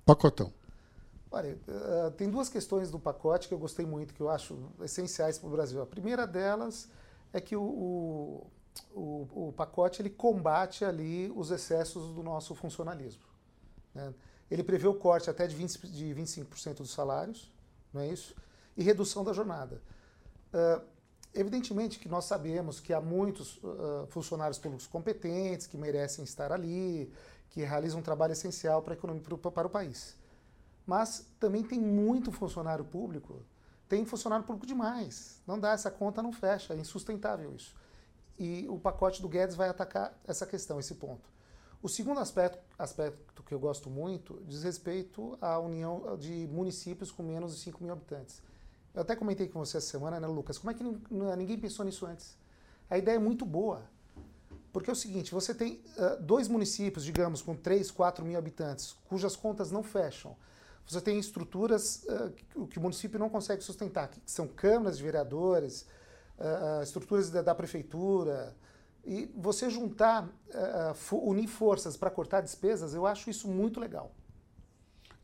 pacotão. 0.04 0.52
Olha, 1.32 1.58
uh, 1.66 2.10
tem 2.10 2.28
duas 2.28 2.50
questões 2.50 2.90
do 2.90 2.98
pacote 2.98 3.48
que 3.48 3.54
eu 3.54 3.58
gostei 3.58 3.86
muito, 3.86 4.12
que 4.12 4.20
eu 4.20 4.28
acho 4.28 4.70
essenciais 4.82 5.38
para 5.38 5.48
o 5.48 5.50
Brasil. 5.50 5.80
A 5.80 5.86
primeira 5.86 6.26
delas 6.26 6.90
é 7.32 7.40
que 7.40 7.56
o, 7.56 7.62
o, 7.62 8.50
o, 8.94 9.48
o 9.48 9.52
pacote 9.54 10.02
ele 10.02 10.10
combate 10.10 10.84
ali 10.84 11.32
os 11.34 11.50
excessos 11.50 12.14
do 12.14 12.22
nosso 12.22 12.54
funcionalismo. 12.54 13.22
Né? 13.94 14.12
Ele 14.50 14.62
prevê 14.62 14.86
o 14.86 14.94
corte 14.94 15.30
até 15.30 15.46
de, 15.46 15.56
20, 15.56 15.88
de 15.88 16.14
25% 16.14 16.76
dos 16.76 16.90
salários, 16.90 17.50
não 17.94 18.02
é 18.02 18.08
isso? 18.08 18.36
E 18.76 18.82
redução 18.82 19.24
da 19.24 19.32
jornada. 19.32 19.80
Uh, 20.52 20.84
evidentemente 21.32 21.98
que 21.98 22.10
nós 22.10 22.26
sabemos 22.26 22.78
que 22.78 22.92
há 22.92 23.00
muitos 23.00 23.56
uh, 23.56 24.06
funcionários 24.08 24.58
públicos 24.58 24.86
competentes, 24.86 25.66
que 25.66 25.78
merecem 25.78 26.24
estar 26.24 26.52
ali, 26.52 27.10
que 27.48 27.62
realizam 27.62 28.00
um 28.00 28.02
trabalho 28.02 28.32
essencial 28.32 28.82
para 28.82 28.92
a 28.92 28.96
economia 28.96 29.22
para 29.22 29.66
o 29.66 29.70
país. 29.70 30.20
Mas 30.86 31.26
também 31.38 31.62
tem 31.62 31.80
muito 31.80 32.32
funcionário 32.32 32.84
público, 32.84 33.42
tem 33.88 34.04
funcionário 34.04 34.44
público 34.44 34.66
demais. 34.66 35.40
Não 35.46 35.58
dá, 35.58 35.72
essa 35.72 35.90
conta 35.90 36.22
não 36.22 36.32
fecha, 36.32 36.74
é 36.74 36.76
insustentável 36.76 37.54
isso. 37.54 37.74
E 38.38 38.66
o 38.68 38.78
pacote 38.78 39.22
do 39.22 39.28
Guedes 39.28 39.54
vai 39.54 39.68
atacar 39.68 40.18
essa 40.24 40.46
questão, 40.46 40.80
esse 40.80 40.94
ponto. 40.94 41.30
O 41.82 41.88
segundo 41.88 42.20
aspecto, 42.20 42.58
aspecto 42.78 43.42
que 43.52 43.54
eu 43.54 43.60
gosto 43.60 43.90
muito 43.90 44.42
diz 44.46 44.62
respeito 44.62 45.36
à 45.40 45.58
união 45.58 46.16
de 46.16 46.48
municípios 46.50 47.12
com 47.12 47.22
menos 47.22 47.54
de 47.54 47.60
5 47.60 47.82
mil 47.82 47.92
habitantes. 47.92 48.40
Eu 48.94 49.02
até 49.02 49.14
comentei 49.14 49.46
com 49.46 49.58
você 49.58 49.76
essa 49.76 49.88
semana, 49.88 50.18
né, 50.18 50.26
Lucas? 50.26 50.56
Como 50.56 50.70
é 50.70 50.74
que 50.74 50.82
ninguém 50.82 51.58
pensou 51.58 51.84
nisso 51.84 52.06
antes? 52.06 52.34
A 52.88 52.96
ideia 52.96 53.16
é 53.16 53.18
muito 53.18 53.44
boa. 53.44 53.82
Porque 54.72 54.88
é 54.88 54.92
o 54.92 54.96
seguinte, 54.96 55.32
você 55.32 55.54
tem 55.54 55.82
uh, 55.98 56.22
dois 56.22 56.48
municípios, 56.48 57.04
digamos, 57.04 57.42
com 57.42 57.54
3, 57.54 57.90
4 57.90 58.24
mil 58.24 58.38
habitantes, 58.38 58.96
cujas 59.04 59.36
contas 59.36 59.70
não 59.70 59.82
fecham. 59.82 60.34
Você 60.86 61.00
tem 61.00 61.18
estruturas 61.18 62.04
uh, 62.04 62.30
que, 62.30 62.66
que, 62.66 62.78
o 62.78 62.82
município 62.82 63.18
não 63.18 63.28
consegue 63.28 63.62
sustentar, 63.62 64.08
que 64.08 64.20
são 64.26 64.46
câmaras 64.46 64.98
de 64.98 65.04
vereadores, 65.04 65.86
uh, 66.38 66.82
estruturas 66.82 67.30
da, 67.30 67.42
da 67.42 67.54
prefeitura, 67.54 68.54
e 69.04 69.26
você 69.34 69.68
juntar, 69.68 70.26
uh, 70.26 71.28
unir 71.28 71.48
forças 71.48 71.96
para 71.96 72.10
cortar 72.10 72.40
despesas, 72.40 72.94
eu 72.94 73.06
acho 73.06 73.30
isso 73.30 73.48
muito 73.48 73.80
legal. 73.80 74.14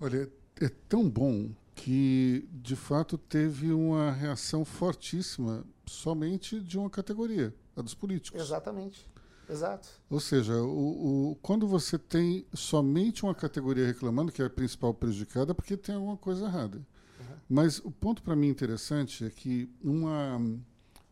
Olha, 0.00 0.30
é 0.60 0.68
tão 0.88 1.08
bom 1.08 1.50
que, 1.74 2.48
de 2.52 2.74
fato, 2.74 3.16
teve 3.16 3.72
uma 3.72 4.10
reação 4.10 4.64
fortíssima 4.64 5.64
somente 5.86 6.60
de 6.60 6.76
uma 6.78 6.90
categoria, 6.90 7.54
a 7.76 7.82
dos 7.82 7.94
políticos. 7.94 8.40
Exatamente. 8.40 9.08
Exato. 9.48 9.88
Ou 10.10 10.20
seja, 10.20 10.54
o, 10.54 11.30
o, 11.30 11.36
quando 11.36 11.66
você 11.66 11.98
tem 11.98 12.46
somente 12.52 13.22
uma 13.22 13.34
categoria 13.34 13.86
reclamando, 13.86 14.30
que 14.30 14.42
é 14.42 14.44
a 14.44 14.50
principal 14.50 14.92
prejudicada, 14.92 15.52
é 15.52 15.54
porque 15.54 15.76
tem 15.76 15.94
alguma 15.94 16.16
coisa 16.16 16.44
errada. 16.44 16.78
Uhum. 16.78 17.36
Mas 17.48 17.78
o 17.78 17.90
ponto 17.90 18.22
para 18.22 18.36
mim 18.36 18.48
interessante 18.48 19.24
é 19.24 19.30
que 19.30 19.70
uma, 19.82 20.40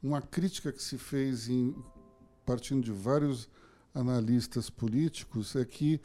uma 0.03 0.21
crítica 0.21 0.73
que 0.73 0.83
se 0.83 0.99
fez 0.99 1.49
em 1.49 1.75
partindo 2.47 2.85
de 2.85 2.93
vários 2.93 3.49
analistas 3.93 4.71
políticos, 4.71 5.57
é 5.57 5.65
que 5.65 6.01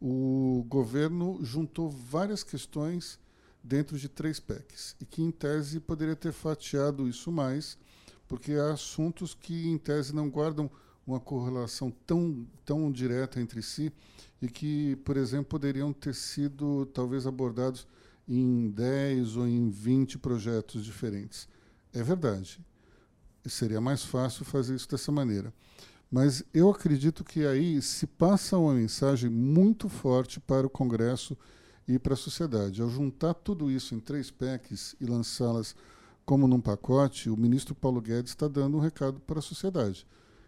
o 0.00 0.64
governo 0.68 1.38
juntou 1.42 1.88
várias 1.88 2.44
questões 2.44 3.18
dentro 3.62 3.98
de 3.98 4.08
três 4.08 4.38
PECs 4.38 4.94
e 5.00 5.06
que, 5.06 5.22
em 5.22 5.30
tese, 5.30 5.80
poderia 5.80 6.14
ter 6.14 6.32
fatiado 6.32 7.08
isso 7.08 7.32
mais, 7.32 7.78
porque 8.28 8.52
há 8.52 8.72
assuntos 8.72 9.34
que, 9.34 9.66
em 9.68 9.78
tese, 9.78 10.14
não 10.14 10.28
guardam 10.28 10.70
uma 11.06 11.20
correlação 11.20 11.90
tão, 12.04 12.46
tão 12.64 12.90
direta 12.90 13.40
entre 13.40 13.62
si 13.62 13.92
e 14.42 14.48
que, 14.48 14.96
por 14.96 15.16
exemplo, 15.16 15.46
poderiam 15.46 15.92
ter 15.92 16.14
sido 16.14 16.86
talvez 16.86 17.26
abordados 17.26 17.86
em 18.28 18.68
10 18.70 19.36
ou 19.36 19.46
em 19.46 19.70
20 19.70 20.18
projetos 20.18 20.84
diferentes. 20.84 21.48
É 21.92 22.02
verdade. 22.02 22.60
Seria 23.46 23.80
mais 23.80 24.02
fácil 24.02 24.44
fazer 24.44 24.74
isso 24.74 24.88
dessa 24.88 25.12
maneira. 25.12 25.54
Mas 26.10 26.42
eu 26.52 26.68
acredito 26.68 27.22
que 27.22 27.46
aí 27.46 27.80
se 27.80 28.06
passa 28.06 28.58
uma 28.58 28.74
mensagem 28.74 29.30
muito 29.30 29.88
forte 29.88 30.40
para 30.40 30.66
o 30.66 30.70
Congresso 30.70 31.36
e 31.86 31.98
para 31.98 32.14
a 32.14 32.16
sociedade. 32.16 32.82
Ao 32.82 32.88
juntar 32.88 33.34
tudo 33.34 33.70
isso 33.70 33.94
em 33.94 34.00
três 34.00 34.30
PECs 34.30 34.96
e 35.00 35.06
lançá-las 35.06 35.76
como 36.24 36.48
num 36.48 36.60
pacote, 36.60 37.30
o 37.30 37.36
ministro 37.36 37.74
Paulo 37.74 38.00
Guedes 38.00 38.32
está 38.32 38.48
dando 38.48 38.76
um 38.76 38.80
recado 38.80 39.20
para 39.20 39.38
a 39.38 39.42
sociedade 39.42 40.04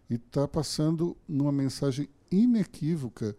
e 0.08 0.14
está 0.14 0.46
passando 0.46 1.16
uma 1.28 1.52
mensagem 1.52 2.08
inequívoca 2.30 3.36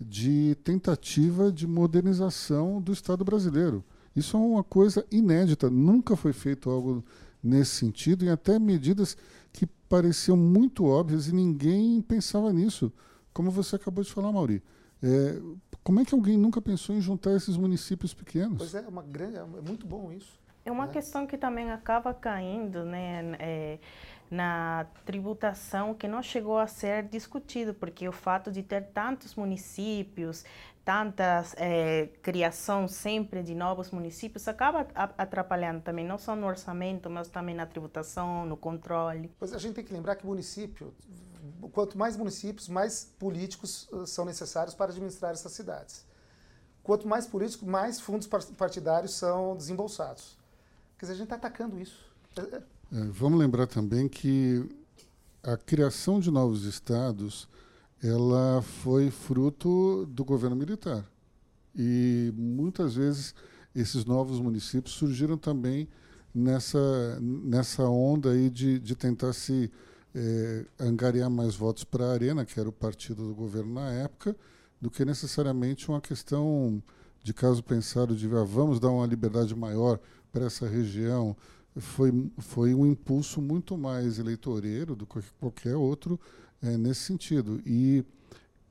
de 0.00 0.56
tentativa 0.64 1.52
de 1.52 1.66
modernização 1.66 2.80
do 2.80 2.92
Estado 2.92 3.24
brasileiro. 3.24 3.84
Isso 4.14 4.36
é 4.36 4.40
uma 4.40 4.64
coisa 4.64 5.04
inédita, 5.10 5.70
nunca 5.70 6.16
foi 6.16 6.32
feito 6.32 6.70
algo 6.70 7.04
nesse 7.42 7.72
sentido, 7.72 8.24
e 8.24 8.30
até 8.30 8.58
medidas 8.58 9.16
que 9.52 9.66
pareciam 9.88 10.36
muito 10.36 10.84
óbvias 10.84 11.28
e 11.28 11.34
ninguém 11.34 12.00
pensava 12.00 12.52
nisso. 12.52 12.92
Como 13.32 13.50
você 13.50 13.76
acabou 13.76 14.02
de 14.02 14.12
falar, 14.12 14.32
Mauri. 14.32 14.62
É, 15.02 15.40
como 15.82 16.00
é 16.00 16.04
que 16.04 16.14
alguém 16.14 16.36
nunca 16.36 16.60
pensou 16.60 16.94
em 16.94 17.00
juntar 17.00 17.34
esses 17.34 17.56
municípios 17.56 18.12
pequenos? 18.12 18.58
Pois 18.58 18.74
é, 18.74 18.84
é 18.84 18.88
uma 18.88 19.02
grande, 19.02 19.36
é 19.38 19.44
muito 19.44 19.86
bom 19.86 20.12
isso. 20.12 20.38
É 20.64 20.70
uma 20.70 20.86
né? 20.86 20.92
questão 20.92 21.26
que 21.26 21.38
também 21.38 21.70
acaba 21.70 22.12
caindo, 22.12 22.84
né? 22.84 23.36
É, 23.38 23.78
na 24.30 24.86
tributação 25.04 25.92
que 25.92 26.06
não 26.06 26.22
chegou 26.22 26.58
a 26.58 26.66
ser 26.66 27.02
discutido, 27.04 27.74
porque 27.74 28.08
o 28.08 28.12
fato 28.12 28.52
de 28.52 28.62
ter 28.62 28.88
tantos 28.92 29.34
municípios, 29.34 30.44
tanta 30.84 31.44
é, 31.56 32.08
criação 32.22 32.86
sempre 32.86 33.42
de 33.42 33.54
novos 33.54 33.90
municípios, 33.90 34.46
acaba 34.46 34.86
atrapalhando 34.94 35.80
também, 35.80 36.06
não 36.06 36.16
só 36.16 36.36
no 36.36 36.46
orçamento, 36.46 37.10
mas 37.10 37.28
também 37.28 37.54
na 37.54 37.66
tributação, 37.66 38.46
no 38.46 38.56
controle. 38.56 39.32
Pois 39.38 39.52
a 39.52 39.58
gente 39.58 39.74
tem 39.74 39.84
que 39.84 39.92
lembrar 39.92 40.14
que 40.14 40.24
município, 40.24 40.94
quanto 41.72 41.98
mais 41.98 42.16
municípios, 42.16 42.68
mais 42.68 43.12
políticos 43.18 43.88
uh, 43.90 44.06
são 44.06 44.24
necessários 44.24 44.74
para 44.74 44.92
administrar 44.92 45.32
essas 45.32 45.52
cidades. 45.52 46.06
Quanto 46.84 47.06
mais 47.06 47.26
políticos, 47.26 47.66
mais 47.66 48.00
fundos 48.00 48.26
partidários 48.26 49.14
são 49.14 49.56
desembolsados. 49.56 50.38
Quer 50.96 51.06
dizer, 51.06 51.12
a 51.12 51.16
gente 51.16 51.26
está 51.26 51.36
atacando 51.36 51.78
isso. 51.78 52.10
É, 52.92 53.04
vamos 53.12 53.38
lembrar 53.38 53.66
também 53.66 54.08
que 54.08 54.64
a 55.42 55.56
criação 55.56 56.18
de 56.18 56.30
novos 56.30 56.64
estados 56.64 57.48
ela 58.02 58.62
foi 58.62 59.10
fruto 59.10 60.06
do 60.06 60.24
governo 60.24 60.56
militar. 60.56 61.04
E 61.76 62.32
muitas 62.36 62.94
vezes 62.94 63.34
esses 63.74 64.04
novos 64.04 64.40
municípios 64.40 64.94
surgiram 64.94 65.38
também 65.38 65.88
nessa, 66.34 67.18
nessa 67.20 67.84
onda 67.84 68.30
aí 68.30 68.50
de, 68.50 68.78
de 68.78 68.96
tentar 68.96 69.32
se 69.32 69.70
é, 70.14 70.64
angariar 70.78 71.30
mais 71.30 71.54
votos 71.54 71.84
para 71.84 72.06
a 72.06 72.12
Arena, 72.12 72.44
que 72.44 72.58
era 72.58 72.68
o 72.68 72.72
partido 72.72 73.26
do 73.28 73.34
governo 73.34 73.74
na 73.74 73.92
época, 73.92 74.34
do 74.80 74.90
que 74.90 75.04
necessariamente 75.04 75.88
uma 75.88 76.00
questão 76.00 76.82
de 77.22 77.34
caso 77.34 77.62
pensado 77.62 78.16
de 78.16 78.26
ah, 78.34 78.44
vamos 78.44 78.80
dar 78.80 78.88
uma 78.88 79.06
liberdade 79.06 79.54
maior 79.54 80.00
para 80.32 80.46
essa 80.46 80.66
região, 80.66 81.36
foi, 81.76 82.30
foi 82.38 82.74
um 82.74 82.86
impulso 82.86 83.40
muito 83.40 83.76
mais 83.76 84.18
eleitoreiro 84.18 84.94
do 84.96 85.06
que 85.06 85.20
qualquer 85.38 85.76
outro 85.76 86.18
é, 86.62 86.76
nesse 86.76 87.00
sentido. 87.00 87.60
E 87.64 88.04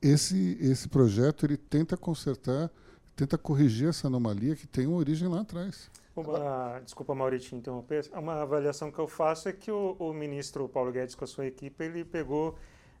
esse, 0.00 0.56
esse 0.60 0.88
projeto 0.88 1.46
ele 1.46 1.56
tenta 1.56 1.96
consertar, 1.96 2.70
tenta 3.16 3.36
corrigir 3.36 3.88
essa 3.88 4.06
anomalia 4.06 4.56
que 4.56 4.66
tem 4.66 4.86
uma 4.86 4.96
origem 4.96 5.28
lá 5.28 5.40
atrás. 5.40 5.90
Uma, 6.14 6.80
desculpa, 6.84 7.14
Maurício, 7.14 7.56
interromper. 7.56 8.10
Uma 8.12 8.42
avaliação 8.42 8.90
que 8.90 8.98
eu 8.98 9.06
faço 9.06 9.48
é 9.48 9.52
que 9.52 9.70
o, 9.70 9.96
o 9.98 10.12
ministro 10.12 10.68
Paulo 10.68 10.92
Guedes, 10.92 11.14
com 11.14 11.24
a 11.24 11.26
sua 11.26 11.46
equipe, 11.46 11.82
ele 11.82 12.04
pegou 12.04 12.58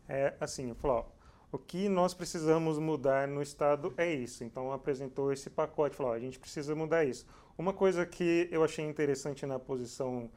é, 0.08 0.34
assim, 0.40 0.72
falou, 0.74 0.98
ó, 0.98 1.20
o 1.52 1.58
que 1.58 1.88
nós 1.88 2.14
precisamos 2.14 2.78
mudar 2.78 3.26
no 3.26 3.42
Estado 3.42 3.92
é 3.96 4.12
isso. 4.12 4.44
Então 4.44 4.72
apresentou 4.72 5.32
esse 5.32 5.50
pacote, 5.50 5.96
falou, 5.96 6.12
ó, 6.12 6.14
a 6.14 6.20
gente 6.20 6.38
precisa 6.38 6.74
mudar 6.74 7.04
isso. 7.04 7.26
Uma 7.60 7.74
coisa 7.74 8.06
que 8.06 8.48
eu 8.50 8.64
achei 8.64 8.86
interessante 8.86 9.44
na 9.44 9.58
posição 9.58 10.30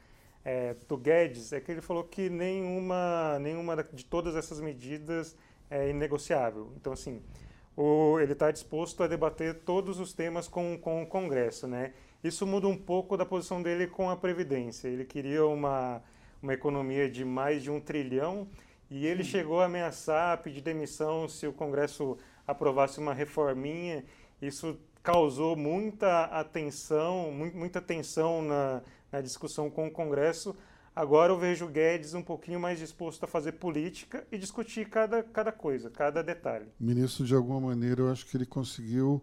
é, 0.44 0.76
do 0.90 0.98
Guedes 0.98 1.54
é 1.54 1.62
que 1.62 1.72
ele 1.72 1.80
falou 1.80 2.04
que 2.04 2.30
nenhuma, 2.30 3.40
nenhuma 3.40 3.82
de 3.94 4.04
todas 4.04 4.36
essas 4.36 4.60
medidas 4.60 5.34
é 5.70 5.90
inegociável. 5.90 6.74
Então, 6.76 6.92
assim, 6.92 7.22
o, 7.78 8.20
ele 8.20 8.34
está 8.34 8.52
disposto 8.52 9.02
a 9.04 9.08
debater 9.08 9.62
todos 9.64 10.02
os 10.02 10.12
temas 10.12 10.50
com, 10.50 10.78
com 10.78 11.02
o 11.02 11.08
Congresso, 11.08 11.66
né? 11.66 11.94
Isso 12.22 12.46
muda 12.46 12.68
um 12.68 12.78
pouco 12.78 13.16
da 13.16 13.26
posição 13.26 13.64
dele 13.64 13.88
com 13.88 14.10
a 14.10 14.18
Previdência. 14.18 14.90
Ele 14.90 15.06
queria 15.06 15.46
uma, 15.46 16.04
uma 16.42 16.54
economia 16.54 17.10
de 17.10 17.24
mais 17.24 17.64
de 17.64 17.72
um 17.72 17.80
trilhão 17.80 18.50
e 18.92 19.08
ele 19.08 19.24
chegou 19.24 19.62
a 19.62 19.66
ameaçar, 19.68 20.42
pedir 20.42 20.60
demissão 20.60 21.30
se 21.30 21.48
o 21.48 21.54
Congresso 21.54 22.18
aprovasse 22.46 23.00
uma 23.00 23.14
reforminha. 23.14 24.04
Isso 24.42 24.78
causou 25.04 25.56
muita 25.58 26.24
atenção, 26.26 27.30
muita 27.54 27.82
tensão 27.82 28.42
na, 28.42 28.82
na 29.12 29.20
discussão 29.20 29.70
com 29.70 29.86
o 29.86 29.92
Congresso. 29.92 30.56
Agora 30.96 31.34
eu 31.34 31.38
vejo 31.38 31.66
o 31.66 31.70
Guedes 31.70 32.14
um 32.14 32.22
pouquinho 32.22 32.60
mais 32.60 32.80
disposto 32.80 33.26
a 33.26 33.28
fazer 33.28 33.54
política 33.54 34.26
e 34.32 34.38
discutir 34.38 34.88
cada, 34.88 35.22
cada 35.22 35.52
coisa, 35.52 35.90
cada 35.90 36.24
detalhe. 36.24 36.68
Ministro, 36.80 37.26
de 37.26 37.36
alguma 37.36 37.60
maneira, 37.60 38.02
eu 38.02 38.12
acho 38.12 38.26
que 38.26 38.38
ele 38.38 38.46
conseguiu 38.46 39.22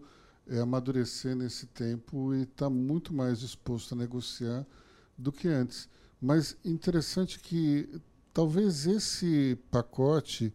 é, 0.49 0.59
amadurecer 0.59 1.35
nesse 1.35 1.67
tempo 1.67 2.35
e 2.35 2.43
está 2.43 2.69
muito 2.69 3.15
mais 3.15 3.41
disposto 3.41 3.95
a 3.95 3.97
negociar 3.97 4.67
do 5.17 5.33
que 5.33 5.49
antes. 5.49 5.89
Mas 6.21 6.57
interessante 6.65 7.39
que 7.39 7.89
talvez 8.35 8.87
esse 8.87 9.57
pacote 9.71 10.53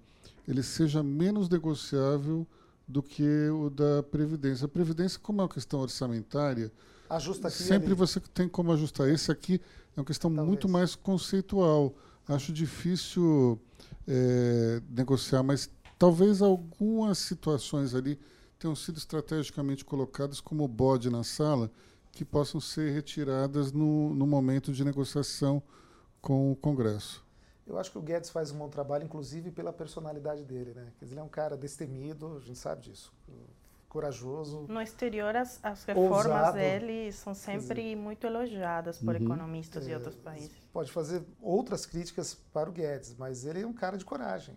ele 0.47 0.61
seja 0.61 1.01
menos 1.01 1.49
negociável 1.49 2.45
do 2.87 3.01
que 3.01 3.49
o 3.49 3.69
da 3.69 4.03
Previdência. 4.03 4.65
A 4.65 4.69
Previdência, 4.69 5.19
como 5.19 5.41
é 5.41 5.43
uma 5.43 5.49
questão 5.49 5.79
orçamentária, 5.79 6.71
Ajusta 7.09 7.47
aqui 7.47 7.57
sempre 7.57 7.93
você 7.93 8.19
tem 8.19 8.47
como 8.47 8.71
ajustar. 8.71 9.07
Esse 9.09 9.31
aqui 9.31 9.61
é 9.95 9.99
uma 9.99 10.05
questão 10.05 10.29
Talvez. 10.29 10.47
muito 10.47 10.67
mais 10.67 10.95
conceitual. 10.95 11.93
Acho 12.27 12.51
difícil 12.51 13.59
é, 14.07 14.81
negociar, 14.89 15.43
mas 15.43 15.69
talvez 15.99 16.41
algumas 16.41 17.19
situações 17.19 17.93
ali 17.93 18.19
tenham 18.57 18.75
sido 18.75 18.97
estrategicamente 18.97 19.85
colocadas 19.85 20.39
como 20.39 20.67
bode 20.67 21.09
na 21.09 21.23
sala 21.23 21.69
que 22.11 22.23
possam 22.23 22.61
ser 22.61 22.93
retiradas 22.93 23.71
no, 23.71 24.15
no 24.15 24.25
momento 24.25 24.71
de 24.71 24.83
negociação 24.83 25.61
com 26.21 26.51
o 26.51 26.55
Congresso. 26.55 27.24
Eu 27.65 27.79
acho 27.79 27.91
que 27.91 27.97
o 27.97 28.01
Guedes 28.01 28.29
faz 28.29 28.51
um 28.51 28.57
bom 28.57 28.69
trabalho, 28.69 29.05
inclusive 29.05 29.51
pela 29.51 29.73
personalidade 29.73 30.45
dele, 30.45 30.73
né? 30.73 30.91
Ele 31.01 31.19
é 31.19 31.23
um 31.23 31.29
cara 31.29 31.57
destemido, 31.57 32.37
a 32.37 32.39
gente 32.39 32.59
sabe 32.59 32.81
disso, 32.81 33.11
corajoso. 33.89 34.65
No 34.69 34.79
exterior, 34.81 35.35
as, 35.35 35.59
as 35.63 35.83
reformas 35.83 36.25
ousado. 36.25 36.57
dele 36.57 37.11
são 37.11 37.33
sempre 37.33 37.81
dizer, 37.81 37.95
muito 37.95 38.27
elogiadas 38.27 38.99
por 38.99 39.15
uhum. 39.15 39.23
economistas 39.23 39.83
é, 39.83 39.87
de 39.87 39.93
outros 39.95 40.15
países. 40.15 40.51
Pode 40.71 40.91
fazer 40.91 41.23
outras 41.41 41.85
críticas 41.85 42.35
para 42.53 42.69
o 42.69 42.73
Guedes, 42.73 43.15
mas 43.17 43.45
ele 43.45 43.61
é 43.61 43.67
um 43.67 43.73
cara 43.73 43.97
de 43.97 44.05
coragem. 44.05 44.55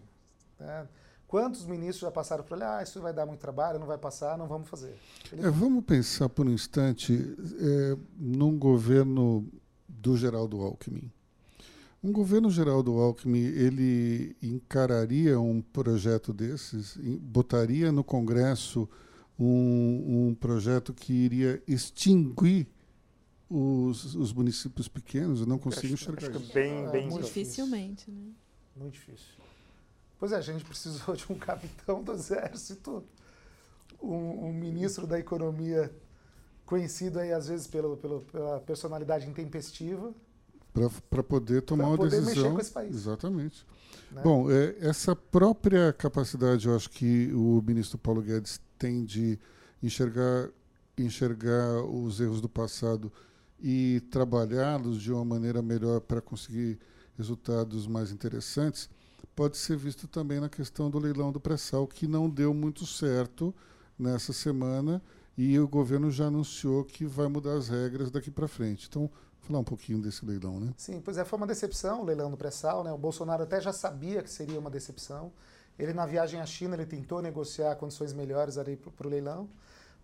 Né? 0.58 0.86
Quantos 1.26 1.64
ministros 1.64 2.00
já 2.00 2.10
passaram 2.10 2.42
por 2.42 2.56
ele? 2.56 2.64
Ah, 2.64 2.82
isso 2.82 3.00
vai 3.00 3.12
dar 3.12 3.26
muito 3.26 3.40
trabalho, 3.40 3.78
não 3.78 3.86
vai 3.86 3.98
passar, 3.98 4.36
não 4.36 4.48
vamos 4.48 4.68
fazer. 4.68 4.96
Ele... 5.30 5.46
É, 5.46 5.50
vamos 5.50 5.84
pensar 5.84 6.28
por 6.28 6.46
um 6.46 6.50
instante 6.50 7.14
é, 7.14 7.96
num 8.18 8.58
governo 8.58 9.46
do 9.86 10.16
Geraldo 10.16 10.60
Alckmin. 10.60 11.12
Um 12.02 12.12
governo 12.12 12.48
geral 12.48 12.82
do 12.82 12.92
Alckmin, 12.98 13.44
ele 13.44 14.36
encararia 14.40 15.40
um 15.40 15.60
projeto 15.60 16.32
desses, 16.32 16.96
botaria 17.20 17.90
no 17.90 18.04
Congresso 18.04 18.88
um, 19.38 20.28
um 20.28 20.34
projeto 20.34 20.92
que 20.92 21.12
iria 21.12 21.62
extinguir 21.66 22.68
os, 23.50 24.14
os 24.14 24.32
municípios 24.32 24.88
pequenos? 24.88 25.40
Eu 25.40 25.46
não 25.46 25.58
consigo 25.58 25.94
acho, 25.94 25.94
enxergar 25.94 26.28
acho 26.28 26.40
isso. 26.40 26.52
Bem, 26.52 26.86
é, 26.86 26.90
bem 26.90 27.08
muito 27.08 27.24
dificilmente, 27.24 28.10
né? 28.10 28.30
Muito 28.76 28.94
difícil. 28.94 29.34
Pois 30.18 30.32
é, 30.32 30.36
a 30.36 30.40
gente 30.40 30.64
precisou 30.64 31.16
de 31.16 31.24
um 31.30 31.34
capitão 31.38 32.02
do 32.02 32.12
exército, 32.12 33.04
um, 34.00 34.46
um 34.46 34.52
ministro 34.52 35.06
da 35.06 35.18
economia 35.18 35.92
conhecido 36.66 37.18
aí 37.18 37.32
às 37.32 37.48
vezes 37.48 37.66
pelo, 37.66 37.96
pelo 37.96 38.20
pela 38.20 38.60
personalidade 38.60 39.26
intempestiva, 39.26 40.12
para 40.72 41.22
poder 41.22 41.62
tomar 41.62 41.84
pra 41.84 41.90
uma 41.90 41.96
poder 41.96 42.20
decisão. 42.20 42.34
Mexer 42.44 42.54
com 42.54 42.60
esse 42.60 42.70
país. 42.70 42.94
Exatamente. 42.94 43.66
Né? 44.12 44.22
Bom, 44.22 44.50
é, 44.50 44.76
essa 44.80 45.14
própria 45.14 45.92
capacidade, 45.92 46.66
eu 46.66 46.76
acho 46.76 46.90
que 46.90 47.32
o 47.32 47.62
ministro 47.66 47.98
Paulo 47.98 48.22
Guedes 48.22 48.60
tem 48.78 49.04
de 49.04 49.38
enxergar, 49.82 50.48
enxergar 50.96 51.82
os 51.84 52.20
erros 52.20 52.40
do 52.40 52.48
passado 52.48 53.12
e 53.60 54.00
trabalhá-los 54.10 55.00
de 55.00 55.12
uma 55.12 55.24
maneira 55.24 55.60
melhor 55.60 56.00
para 56.00 56.20
conseguir 56.20 56.78
resultados 57.16 57.86
mais 57.86 58.12
interessantes, 58.12 58.88
pode 59.34 59.56
ser 59.56 59.76
visto 59.76 60.06
também 60.06 60.40
na 60.40 60.48
questão 60.48 60.88
do 60.88 60.98
leilão 60.98 61.32
do 61.32 61.40
pré-sal, 61.40 61.86
que 61.86 62.06
não 62.06 62.30
deu 62.30 62.54
muito 62.54 62.86
certo 62.86 63.54
nessa 63.98 64.32
semana 64.32 65.02
e 65.36 65.58
o 65.58 65.68
governo 65.68 66.10
já 66.10 66.26
anunciou 66.26 66.84
que 66.84 67.04
vai 67.04 67.28
mudar 67.28 67.54
as 67.54 67.68
regras 67.68 68.10
daqui 68.10 68.30
para 68.30 68.48
frente. 68.48 68.86
Então, 68.88 69.10
falar 69.48 69.60
um 69.60 69.64
pouquinho 69.64 70.00
desse 70.00 70.24
leilão, 70.24 70.60
né? 70.60 70.72
Sim, 70.76 71.00
pois 71.00 71.16
é, 71.16 71.24
foi 71.24 71.38
uma 71.38 71.46
decepção 71.46 72.02
o 72.02 72.04
leilão 72.04 72.30
do 72.30 72.36
pré-sal, 72.36 72.84
né? 72.84 72.92
O 72.92 72.98
Bolsonaro 72.98 73.42
até 73.42 73.60
já 73.60 73.72
sabia 73.72 74.22
que 74.22 74.30
seria 74.30 74.58
uma 74.58 74.70
decepção. 74.70 75.32
Ele 75.78 75.92
na 75.94 76.04
viagem 76.04 76.40
à 76.40 76.46
China 76.46 76.74
ele 76.74 76.84
tentou 76.84 77.22
negociar 77.22 77.74
condições 77.76 78.12
melhores 78.12 78.58
ali 78.58 78.76
para 78.76 79.06
o 79.06 79.10
leilão, 79.10 79.48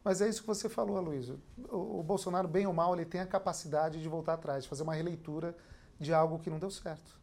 mas 0.02 0.20
é 0.20 0.28
isso 0.28 0.40
que 0.40 0.46
você 0.46 0.68
falou, 0.68 1.00
Luiz. 1.00 1.28
O, 1.68 2.00
o, 2.00 2.02
Bolsonaro 2.02 2.48
bem 2.48 2.66
ou 2.66 2.72
mal 2.72 2.94
ele 2.94 3.04
tem 3.04 3.20
a 3.20 3.26
capacidade 3.26 4.00
de 4.00 4.09
voltar 4.09 4.35
atrás, 4.35 4.64
de 4.64 4.68
fazer 4.68 4.83
uma 4.83 4.94
releitura 4.94 5.54
de 6.00 6.12
algo 6.12 6.38
que 6.38 6.48
não 6.48 6.59
deu 6.59 6.70
certo 6.70 7.20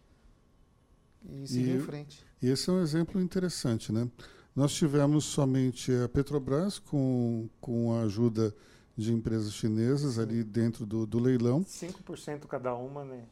e 1.24 1.48
seguir 1.48 1.72
e, 1.72 1.78
em 1.78 1.80
frente. 1.80 2.26
E 2.42 2.50
esse 2.50 2.70
é 2.70 2.74
um 2.74 2.82
exemplo 2.82 3.22
interessante, 3.22 3.92
né? 3.92 4.10
Nós 4.56 4.74
tivemos 4.74 5.26
somente 5.26 5.92
a 5.94 6.10
Petrobras 6.10 6.78
com, 6.78 7.50
com 7.62 7.94
a 7.94 8.02
ajuda 8.02 8.54
de 8.96 9.14
empresas 9.14 9.54
chinesas 9.54 10.20
ali 10.20 10.44
dentro 10.44 10.86
do, 10.86 11.06
do 11.06 11.20
leilão. 11.20 11.64
5% 11.64 12.46
cada 12.48 12.76
uma, 12.76 13.04
né? 13.04 13.24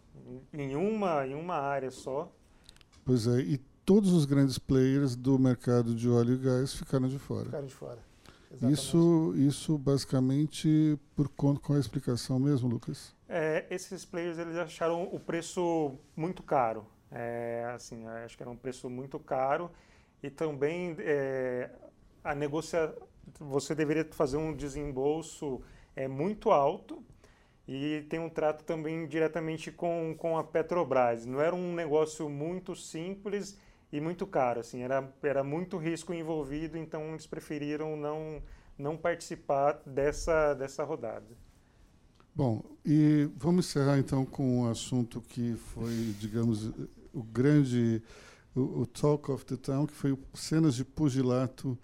Em 0.54 0.76
uma, 0.76 1.26
em 1.26 1.36
uma 1.36 1.56
área 1.56 1.92
só. 1.92 2.32
Pois 3.06 3.28
é, 3.28 3.40
e 3.40 3.58
todos 3.86 4.12
os 4.14 4.26
grandes 4.26 4.58
players 4.58 5.16
do 5.16 5.38
mercado 5.40 5.96
de 5.96 6.10
óleo 6.10 6.36
e 6.36 6.38
gás 6.38 6.74
ficaram 6.74 7.08
de 7.08 7.18
fora. 7.18 7.46
Ficaram 7.46 7.66
de 7.66 7.74
fora. 7.74 8.10
Isso, 8.70 9.34
isso 9.36 9.78
basicamente 9.78 10.98
por 11.16 11.30
conta 11.30 11.60
com 11.60 11.74
a 11.74 11.80
explicação 11.80 12.40
mesmo, 12.40 12.68
Lucas? 12.68 13.16
É, 13.28 13.66
esses 13.70 14.04
players 14.06 14.40
eles 14.40 14.56
acharam 14.58 15.04
o 15.04 15.20
preço 15.20 15.96
muito 16.16 16.42
caro. 16.42 16.86
É, 17.12 17.72
assim, 17.76 18.08
acho 18.08 18.36
que 18.36 18.44
era 18.44 18.50
um 18.50 18.56
preço 18.56 18.90
muito 18.90 19.20
caro 19.20 19.72
e 20.22 20.30
também 20.30 20.96
é, 21.00 21.70
a 22.24 22.36
negocia 22.36 22.94
você 23.40 23.74
deveria 23.74 24.06
fazer 24.12 24.38
um 24.38 24.56
desembolso 24.56 25.62
é, 25.96 26.08
muito 26.08 26.52
alto 26.52 27.04
e 27.68 28.06
tem 28.10 28.20
um 28.20 28.30
trato 28.30 28.64
também 28.64 29.08
diretamente 29.08 29.72
com, 29.72 30.16
com 30.18 30.38
a 30.38 30.44
Petrobras. 30.44 31.26
Não 31.26 31.40
era 31.40 31.56
um 31.56 31.74
negócio 31.74 32.30
muito 32.30 32.76
simples 32.76 33.58
e 33.92 34.00
muito 34.00 34.26
caro, 34.28 34.60
assim, 34.60 34.82
era, 34.82 35.12
era 35.22 35.44
muito 35.44 35.78
risco 35.78 36.14
envolvido, 36.14 36.78
então 36.78 37.10
eles 37.10 37.26
preferiram 37.26 37.98
não, 37.98 38.42
não 38.78 38.96
participar 38.96 39.82
dessa, 39.86 40.54
dessa 40.54 40.84
rodada. 40.84 41.26
Bom, 42.36 42.64
e 42.86 43.30
vamos 43.36 43.68
encerrar 43.68 43.98
então 43.98 44.26
com 44.26 44.62
um 44.62 44.70
assunto 44.70 45.20
que 45.22 45.56
foi, 45.56 46.16
digamos, 46.20 46.72
o 47.14 47.24
grande 47.24 48.02
o, 48.56 48.82
o, 48.82 48.86
Talk 48.86 49.32
of 49.32 49.46
the 49.46 49.58
Town, 49.58 49.86
que 49.86 49.94
foi 49.94 50.18
cenas 50.34 50.76
de 50.76 50.86
pugilato 50.86 51.78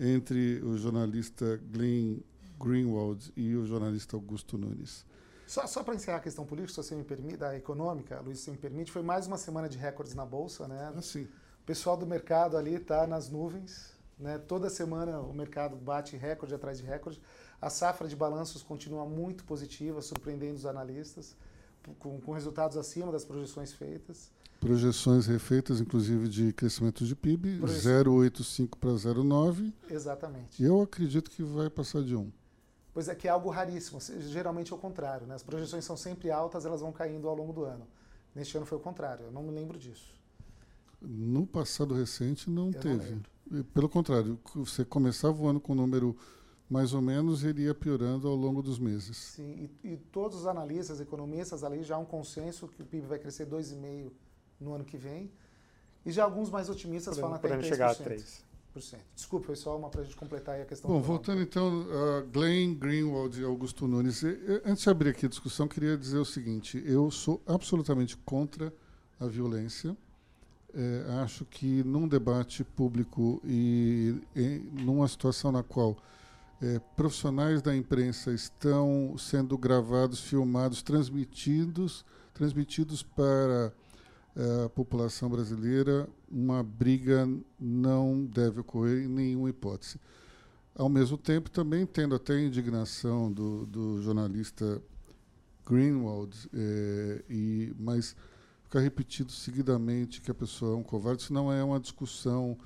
entre 0.00 0.62
o 0.64 0.78
jornalista 0.78 1.60
Glenn 1.70 2.20
Greenwald 2.58 3.30
e 3.36 3.54
o 3.54 3.66
jornalista 3.66 4.16
Augusto 4.16 4.56
Nunes. 4.56 5.04
Só, 5.46 5.66
só 5.66 5.82
para 5.82 5.94
encerrar 5.94 6.18
a 6.18 6.20
questão 6.20 6.46
política, 6.46 6.82
se 6.82 6.88
você 6.88 6.94
me 6.94 7.04
permite, 7.04 7.36
da 7.36 7.54
econômica, 7.56 8.20
Luiz, 8.20 8.40
se 8.40 8.50
me 8.50 8.56
permite, 8.56 8.90
foi 8.90 9.02
mais 9.02 9.26
uma 9.26 9.36
semana 9.36 9.68
de 9.68 9.76
recordes 9.76 10.14
na 10.14 10.24
Bolsa, 10.24 10.66
né? 10.66 10.92
Ah, 10.96 11.02
sim. 11.02 11.24
O 11.24 11.66
pessoal 11.66 11.96
do 11.96 12.06
mercado 12.06 12.56
ali 12.56 12.74
está 12.76 13.06
nas 13.06 13.28
nuvens, 13.28 13.92
né? 14.18 14.38
Toda 14.38 14.70
semana 14.70 15.20
o 15.20 15.34
mercado 15.34 15.76
bate 15.76 16.16
recorde 16.16 16.54
atrás 16.54 16.78
de 16.78 16.84
recorde. 16.84 17.20
A 17.60 17.68
safra 17.68 18.08
de 18.08 18.16
balanços 18.16 18.62
continua 18.62 19.04
muito 19.04 19.44
positiva, 19.44 20.00
surpreendendo 20.00 20.54
os 20.54 20.64
analistas, 20.64 21.36
com, 21.98 22.20
com 22.20 22.32
resultados 22.32 22.76
acima 22.76 23.12
das 23.12 23.24
projeções 23.24 23.72
feitas. 23.72 24.30
Projeções 24.60 25.26
refeitas, 25.26 25.80
inclusive, 25.80 26.28
de 26.28 26.52
crescimento 26.52 27.02
de 27.06 27.16
PIB, 27.16 27.60
0,85 27.60 28.76
para 28.78 28.90
0,9. 28.90 29.72
Exatamente. 29.88 30.62
E 30.62 30.66
eu 30.66 30.82
acredito 30.82 31.30
que 31.30 31.42
vai 31.42 31.70
passar 31.70 32.02
de 32.02 32.14
1. 32.14 32.30
Pois 32.92 33.08
é, 33.08 33.14
que 33.14 33.26
é 33.26 33.30
algo 33.30 33.48
raríssimo. 33.48 33.98
Geralmente 34.20 34.70
é 34.70 34.76
o 34.76 34.78
contrário. 34.78 35.26
Né? 35.26 35.34
As 35.34 35.42
projeções 35.42 35.82
são 35.86 35.96
sempre 35.96 36.30
altas, 36.30 36.66
elas 36.66 36.82
vão 36.82 36.92
caindo 36.92 37.26
ao 37.26 37.34
longo 37.34 37.54
do 37.54 37.64
ano. 37.64 37.86
Neste 38.34 38.54
ano 38.58 38.66
foi 38.66 38.76
o 38.76 38.80
contrário. 38.80 39.24
Eu 39.24 39.32
não 39.32 39.42
me 39.42 39.50
lembro 39.50 39.78
disso. 39.78 40.14
No 41.00 41.46
passado 41.46 41.94
recente 41.94 42.50
não 42.50 42.66
eu 42.66 42.80
teve. 42.80 43.18
Não 43.50 43.64
Pelo 43.64 43.88
contrário, 43.88 44.38
você 44.54 44.84
começava 44.84 45.40
o 45.42 45.48
ano 45.48 45.58
com 45.58 45.72
um 45.72 45.76
número 45.76 46.14
mais 46.68 46.92
ou 46.92 47.00
menos 47.00 47.42
ele 47.42 47.62
ia 47.62 47.74
piorando 47.74 48.28
ao 48.28 48.36
longo 48.36 48.62
dos 48.62 48.78
meses. 48.78 49.16
Sim, 49.16 49.70
e, 49.82 49.92
e 49.92 49.96
todos 49.96 50.40
os 50.40 50.46
analistas, 50.46 51.00
economistas 51.00 51.64
ali 51.64 51.82
já 51.82 51.96
há 51.96 51.98
um 51.98 52.04
consenso 52.04 52.68
que 52.68 52.82
o 52.82 52.86
PIB 52.86 53.06
vai 53.06 53.18
crescer 53.18 53.46
2,5% 53.46 54.10
no 54.60 54.74
ano 54.74 54.84
que 54.84 54.96
vem. 54.96 55.30
E 56.04 56.12
já 56.12 56.24
alguns 56.24 56.50
mais 56.50 56.68
otimistas 56.68 57.14
podendo, 57.14 57.22
falam 57.22 57.36
até 57.36 57.48
podendo 57.48 57.64
3%. 57.64 57.68
chegar 57.68 57.90
a 57.90 57.94
3%. 57.94 58.50
Desculpa, 59.16 59.46
foi 59.46 59.56
só 59.56 59.76
uma 59.76 59.90
para 59.90 60.02
a 60.02 60.04
gente 60.04 60.16
completar 60.16 60.60
a 60.60 60.64
questão. 60.64 60.90
Bom, 60.90 61.02
voltando 61.02 61.42
então 61.42 61.86
a 61.90 62.20
Glenn 62.20 62.74
Greenwald 62.74 63.40
e 63.40 63.44
Augusto 63.44 63.88
Nunes. 63.88 64.22
Antes 64.64 64.84
de 64.84 64.90
abrir 64.90 65.10
aqui 65.10 65.26
a 65.26 65.28
discussão, 65.28 65.66
queria 65.66 65.96
dizer 65.96 66.18
o 66.18 66.24
seguinte: 66.24 66.80
eu 66.86 67.10
sou 67.10 67.42
absolutamente 67.46 68.16
contra 68.18 68.72
a 69.18 69.26
violência. 69.26 69.96
É, 70.72 71.04
acho 71.24 71.44
que 71.44 71.82
num 71.82 72.06
debate 72.06 72.62
público 72.62 73.42
e 73.44 74.22
em, 74.36 74.60
numa 74.84 75.08
situação 75.08 75.50
na 75.50 75.64
qual 75.64 75.96
é, 76.62 76.78
profissionais 76.94 77.60
da 77.60 77.74
imprensa 77.74 78.32
estão 78.32 79.16
sendo 79.18 79.58
gravados, 79.58 80.20
filmados, 80.20 80.80
transmitidos, 80.80 82.04
transmitidos 82.32 83.02
para 83.02 83.72
a 84.36 84.68
população 84.68 85.28
brasileira, 85.28 86.08
uma 86.30 86.62
briga 86.62 87.28
não 87.58 88.24
deve 88.24 88.60
ocorrer 88.60 89.04
em 89.04 89.08
nenhuma 89.08 89.50
hipótese. 89.50 89.98
Ao 90.74 90.88
mesmo 90.88 91.18
tempo, 91.18 91.50
também 91.50 91.84
tendo 91.84 92.14
até 92.14 92.34
a 92.34 92.40
indignação 92.40 93.30
do, 93.30 93.66
do 93.66 94.02
jornalista 94.02 94.80
Greenwald, 95.66 96.34
é, 96.54 97.24
e, 97.28 97.72
mas 97.78 98.16
ficar 98.64 98.80
repetido 98.80 99.32
seguidamente 99.32 100.20
que 100.20 100.30
a 100.30 100.34
pessoa 100.34 100.74
é 100.74 100.76
um 100.76 100.82
covarde, 100.82 101.22
isso 101.22 101.32
não 101.32 101.52
é 101.52 101.62
uma 101.62 101.80
discussão 101.80 102.56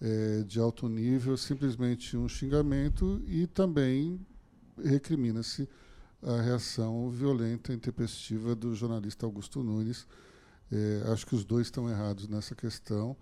é, 0.00 0.42
de 0.42 0.58
alto 0.58 0.88
nível, 0.88 1.36
simplesmente 1.36 2.16
um 2.16 2.28
xingamento 2.28 3.22
e 3.26 3.46
também 3.46 4.18
recrimina-se 4.82 5.68
a 6.22 6.40
reação 6.40 7.10
violenta 7.10 7.72
e 7.72 7.76
intempestiva 7.76 8.54
do 8.54 8.74
jornalista 8.74 9.26
Augusto 9.26 9.62
Nunes, 9.62 10.06
é, 10.72 11.02
acho 11.12 11.26
que 11.26 11.34
os 11.34 11.44
dois 11.44 11.66
estão 11.66 11.88
errados 11.88 12.28
nessa 12.28 12.54
questão 12.54 13.16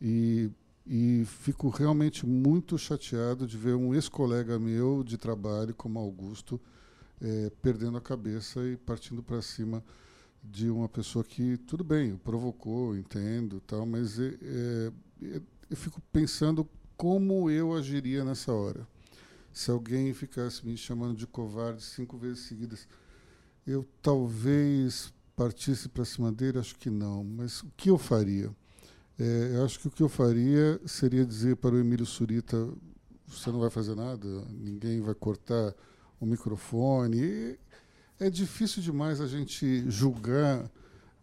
e, 0.00 0.50
e 0.86 1.24
fico 1.24 1.68
realmente 1.68 2.24
muito 2.24 2.78
chateado 2.78 3.46
de 3.46 3.56
ver 3.56 3.74
um 3.74 3.94
ex-colega 3.94 4.58
meu 4.58 5.02
de 5.02 5.16
trabalho, 5.16 5.74
como 5.74 5.98
Augusto, 5.98 6.60
é, 7.20 7.50
perdendo 7.62 7.98
a 7.98 8.00
cabeça 8.00 8.60
e 8.66 8.76
partindo 8.76 9.22
para 9.22 9.42
cima 9.42 9.82
de 10.42 10.70
uma 10.70 10.88
pessoa 10.88 11.24
que, 11.24 11.56
tudo 11.56 11.82
bem, 11.82 12.16
provocou, 12.16 12.96
entendo, 12.96 13.60
tal, 13.66 13.84
mas 13.84 14.18
é, 14.18 14.38
é, 14.42 15.42
eu 15.68 15.76
fico 15.76 16.00
pensando 16.12 16.68
como 16.96 17.50
eu 17.50 17.74
agiria 17.74 18.24
nessa 18.24 18.52
hora. 18.52 18.86
Se 19.52 19.70
alguém 19.70 20.12
ficasse 20.14 20.64
me 20.66 20.76
chamando 20.76 21.16
de 21.16 21.26
covarde 21.26 21.82
cinco 21.82 22.16
vezes 22.16 22.44
seguidas, 22.44 22.86
eu 23.66 23.86
talvez 24.00 25.12
partisse 25.36 25.88
para 25.88 26.04
cima 26.04 26.32
dele? 26.32 26.58
Acho 26.58 26.74
que 26.76 26.90
não. 26.90 27.22
Mas 27.22 27.60
o 27.60 27.70
que 27.76 27.90
eu 27.90 27.98
faria? 27.98 28.50
É, 29.18 29.52
eu 29.54 29.64
acho 29.64 29.78
que 29.78 29.88
o 29.88 29.90
que 29.90 30.02
eu 30.02 30.08
faria 30.08 30.80
seria 30.86 31.24
dizer 31.24 31.56
para 31.56 31.74
o 31.74 31.78
Emílio 31.78 32.06
Surita: 32.06 32.68
você 33.26 33.50
não 33.50 33.60
vai 33.60 33.70
fazer 33.70 33.94
nada, 33.94 34.26
ninguém 34.50 35.00
vai 35.00 35.14
cortar 35.14 35.74
o 36.18 36.26
microfone. 36.26 37.18
E 37.18 37.58
é 38.18 38.30
difícil 38.30 38.82
demais 38.82 39.20
a 39.20 39.26
gente 39.26 39.88
julgar 39.90 40.70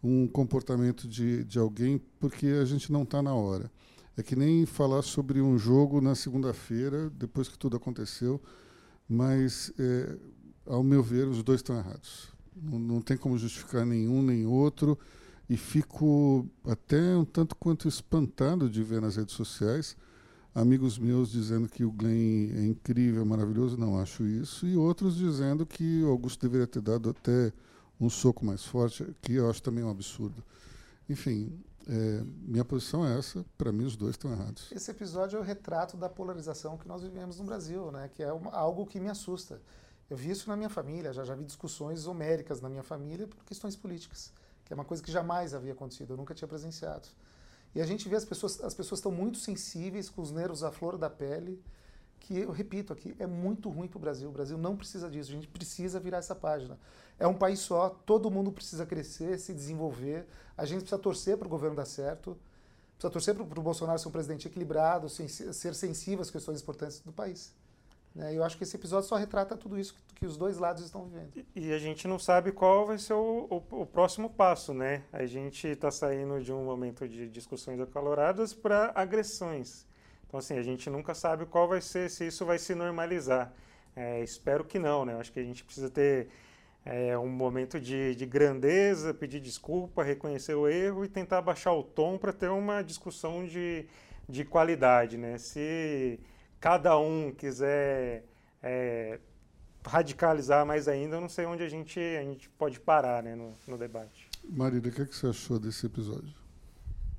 um 0.02 0.28
comportamento 0.28 1.08
de, 1.08 1.44
de 1.44 1.58
alguém 1.58 2.00
porque 2.20 2.46
a 2.46 2.64
gente 2.64 2.92
não 2.92 3.02
está 3.02 3.22
na 3.22 3.34
hora. 3.34 3.70
É 4.16 4.22
que 4.22 4.36
nem 4.36 4.64
falar 4.64 5.02
sobre 5.02 5.40
um 5.40 5.58
jogo 5.58 6.00
na 6.00 6.14
segunda-feira, 6.14 7.10
depois 7.10 7.48
que 7.48 7.58
tudo 7.58 7.76
aconteceu, 7.76 8.40
mas, 9.08 9.72
é, 9.78 10.16
ao 10.66 10.84
meu 10.84 11.02
ver, 11.02 11.26
os 11.26 11.42
dois 11.42 11.60
estão 11.60 11.76
errados. 11.76 12.33
Não, 12.56 12.78
não 12.78 13.00
tem 13.00 13.16
como 13.16 13.38
justificar 13.38 13.84
nenhum 13.84 14.22
nem 14.22 14.46
outro. 14.46 14.98
E 15.48 15.56
fico 15.56 16.46
até 16.66 17.16
um 17.16 17.24
tanto 17.24 17.54
quanto 17.56 17.86
espantado 17.86 18.70
de 18.70 18.82
ver 18.82 19.02
nas 19.02 19.16
redes 19.16 19.34
sociais 19.34 19.96
amigos 20.54 20.98
meus 20.98 21.30
dizendo 21.30 21.68
que 21.68 21.84
o 21.84 21.90
Glenn 21.90 22.50
é 22.54 22.64
incrível, 22.64 23.26
maravilhoso. 23.26 23.76
Não 23.76 23.98
acho 23.98 24.24
isso. 24.24 24.66
E 24.66 24.76
outros 24.76 25.16
dizendo 25.16 25.66
que 25.66 26.02
o 26.02 26.10
Augusto 26.10 26.40
deveria 26.42 26.66
ter 26.66 26.80
dado 26.80 27.10
até 27.10 27.52
um 28.00 28.08
soco 28.08 28.44
mais 28.44 28.64
forte, 28.64 29.04
que 29.20 29.34
eu 29.34 29.50
acho 29.50 29.62
também 29.62 29.82
um 29.82 29.90
absurdo. 29.90 30.42
Enfim, 31.08 31.52
é, 31.88 32.22
minha 32.46 32.64
posição 32.64 33.06
é 33.06 33.18
essa. 33.18 33.44
Para 33.58 33.72
mim, 33.72 33.84
os 33.84 33.96
dois 33.96 34.12
estão 34.12 34.30
errados. 34.30 34.70
Esse 34.70 34.90
episódio 34.90 35.36
é 35.36 35.40
o 35.40 35.42
retrato 35.42 35.96
da 35.96 36.08
polarização 36.08 36.78
que 36.78 36.86
nós 36.86 37.02
vivemos 37.02 37.38
no 37.38 37.44
Brasil, 37.44 37.90
né? 37.90 38.08
que 38.14 38.22
é 38.22 38.32
uma, 38.32 38.52
algo 38.52 38.86
que 38.86 39.00
me 39.00 39.08
assusta. 39.08 39.60
Eu 40.10 40.16
vi 40.16 40.30
isso 40.30 40.48
na 40.48 40.56
minha 40.56 40.68
família, 40.68 41.12
já, 41.12 41.24
já 41.24 41.34
vi 41.34 41.44
discussões 41.44 42.06
homéricas 42.06 42.60
na 42.60 42.68
minha 42.68 42.82
família 42.82 43.26
por 43.26 43.42
questões 43.44 43.74
políticas. 43.74 44.32
que 44.64 44.72
é 44.72 44.74
uma 44.74 44.84
coisa 44.84 45.02
que 45.02 45.10
jamais 45.10 45.54
havia 45.54 45.72
acontecido, 45.72 46.12
eu 46.12 46.16
nunca 46.16 46.34
tinha 46.34 46.48
presenciado. 46.48 47.08
E 47.74 47.80
a 47.80 47.86
gente 47.86 48.08
vê 48.08 48.16
as 48.16 48.24
pessoas, 48.24 48.62
as 48.62 48.72
pessoas 48.72 48.98
estão 48.98 49.10
muito 49.10 49.38
sensíveis, 49.38 50.08
com 50.08 50.22
os 50.22 50.30
nervos 50.30 50.62
à 50.62 50.70
flor 50.70 50.96
da 50.96 51.10
pele, 51.10 51.62
que 52.20 52.38
eu 52.38 52.52
repito 52.52 52.92
aqui, 52.92 53.14
é 53.18 53.26
muito 53.26 53.68
ruim 53.68 53.88
para 53.88 53.98
o 53.98 54.00
Brasil. 54.00 54.28
O 54.28 54.32
Brasil 54.32 54.56
não 54.56 54.76
precisa 54.76 55.10
disso, 55.10 55.30
a 55.30 55.34
gente 55.34 55.48
precisa 55.48 56.00
virar 56.00 56.18
essa 56.18 56.34
página. 56.34 56.78
É 57.18 57.26
um 57.26 57.34
país 57.34 57.58
só, 57.60 57.90
todo 57.90 58.30
mundo 58.30 58.50
precisa 58.50 58.86
crescer, 58.86 59.38
se 59.38 59.52
desenvolver, 59.52 60.26
a 60.56 60.64
gente 60.64 60.80
precisa 60.80 60.98
torcer 60.98 61.36
para 61.36 61.46
o 61.46 61.50
governo 61.50 61.76
dar 61.76 61.84
certo, 61.84 62.38
precisa 62.92 63.10
torcer 63.10 63.34
para 63.34 63.60
o 63.60 63.62
Bolsonaro 63.62 63.98
ser 63.98 64.08
um 64.08 64.12
presidente 64.12 64.48
equilibrado, 64.48 65.08
ser 65.08 65.74
sensível 65.74 66.22
às 66.22 66.30
questões 66.30 66.62
importantes 66.62 67.00
do 67.00 67.12
país. 67.12 67.52
Né? 68.14 68.34
Eu 68.34 68.44
acho 68.44 68.56
que 68.56 68.62
esse 68.62 68.76
episódio 68.76 69.08
só 69.08 69.16
retrata 69.16 69.56
tudo 69.56 69.78
isso 69.78 69.94
que, 69.94 70.14
que 70.14 70.26
os 70.26 70.36
dois 70.36 70.58
lados 70.58 70.84
estão 70.84 71.04
vivendo. 71.04 71.44
E, 71.54 71.72
a 71.72 71.78
gente 71.78 72.06
não 72.06 72.18
sabe 72.18 72.52
qual 72.52 72.86
vai 72.86 72.98
ser 72.98 73.14
o, 73.14 73.46
o, 73.50 73.82
o 73.82 73.86
próximo 73.86 74.30
passo, 74.30 74.72
né? 74.72 75.02
A 75.12 75.26
gente 75.26 75.66
está 75.66 75.90
saindo 75.90 76.40
de 76.40 76.52
um 76.52 76.64
momento 76.64 77.08
de 77.08 77.28
discussões 77.28 77.80
acaloradas 77.80 78.54
para 78.54 78.92
agressões. 78.94 79.86
Então, 80.26 80.38
assim, 80.38 80.56
a 80.56 80.62
gente 80.62 80.88
nunca 80.88 81.14
sabe 81.14 81.44
qual 81.46 81.68
vai 81.68 81.80
ser, 81.80 82.08
se 82.08 82.26
isso 82.26 82.44
vai 82.44 82.58
se 82.58 82.74
normalizar. 82.74 83.52
É, 83.96 84.22
espero 84.22 84.64
que 84.64 84.78
não, 84.78 85.04
né? 85.04 85.14
Eu 85.14 85.20
acho 85.20 85.32
que 85.32 85.40
a 85.40 85.44
gente 85.44 85.64
precisa 85.64 85.90
ter 85.90 86.28
é, 86.84 87.16
um 87.16 87.28
momento 87.28 87.80
de, 87.80 88.14
de 88.14 88.26
grandeza, 88.26 89.14
pedir 89.14 89.40
desculpa, 89.40 90.02
reconhecer 90.02 90.54
o 90.54 90.68
erro 90.68 91.04
e 91.04 91.08
tentar 91.08 91.40
baixar 91.40 91.72
o 91.72 91.82
tom 91.82 92.18
para 92.18 92.32
ter 92.32 92.50
uma 92.50 92.82
discussão 92.82 93.46
de, 93.46 93.86
de 94.28 94.44
qualidade, 94.44 95.16
né? 95.16 95.38
Se 95.38 96.20
cada 96.64 96.98
um 96.98 97.30
quiser 97.30 98.24
é, 98.62 99.20
radicalizar 99.84 100.64
mais 100.64 100.88
ainda, 100.88 101.16
eu 101.16 101.20
não 101.20 101.28
sei 101.28 101.44
onde 101.44 101.62
a 101.62 101.68
gente, 101.68 102.00
a 102.00 102.22
gente 102.22 102.48
pode 102.48 102.80
parar 102.80 103.22
né, 103.22 103.34
no, 103.34 103.52
no 103.68 103.76
debate. 103.76 104.30
Marida, 104.42 104.88
o 104.88 104.90
que, 104.90 105.02
é 105.02 105.04
que 105.04 105.14
você 105.14 105.26
achou 105.26 105.58
desse 105.58 105.84
episódio? 105.84 106.34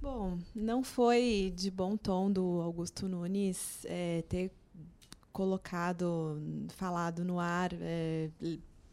Bom, 0.02 0.40
não 0.56 0.84
foi 0.84 1.54
de 1.56 1.70
bom 1.70 1.96
tom 1.96 2.32
do 2.32 2.60
Augusto 2.60 3.08
Nunes 3.08 3.86
é, 3.86 4.24
ter 4.28 4.52
colocado, 5.32 6.42
falado 6.70 7.24
no 7.24 7.40
ar, 7.40 7.70
é, 7.74 8.32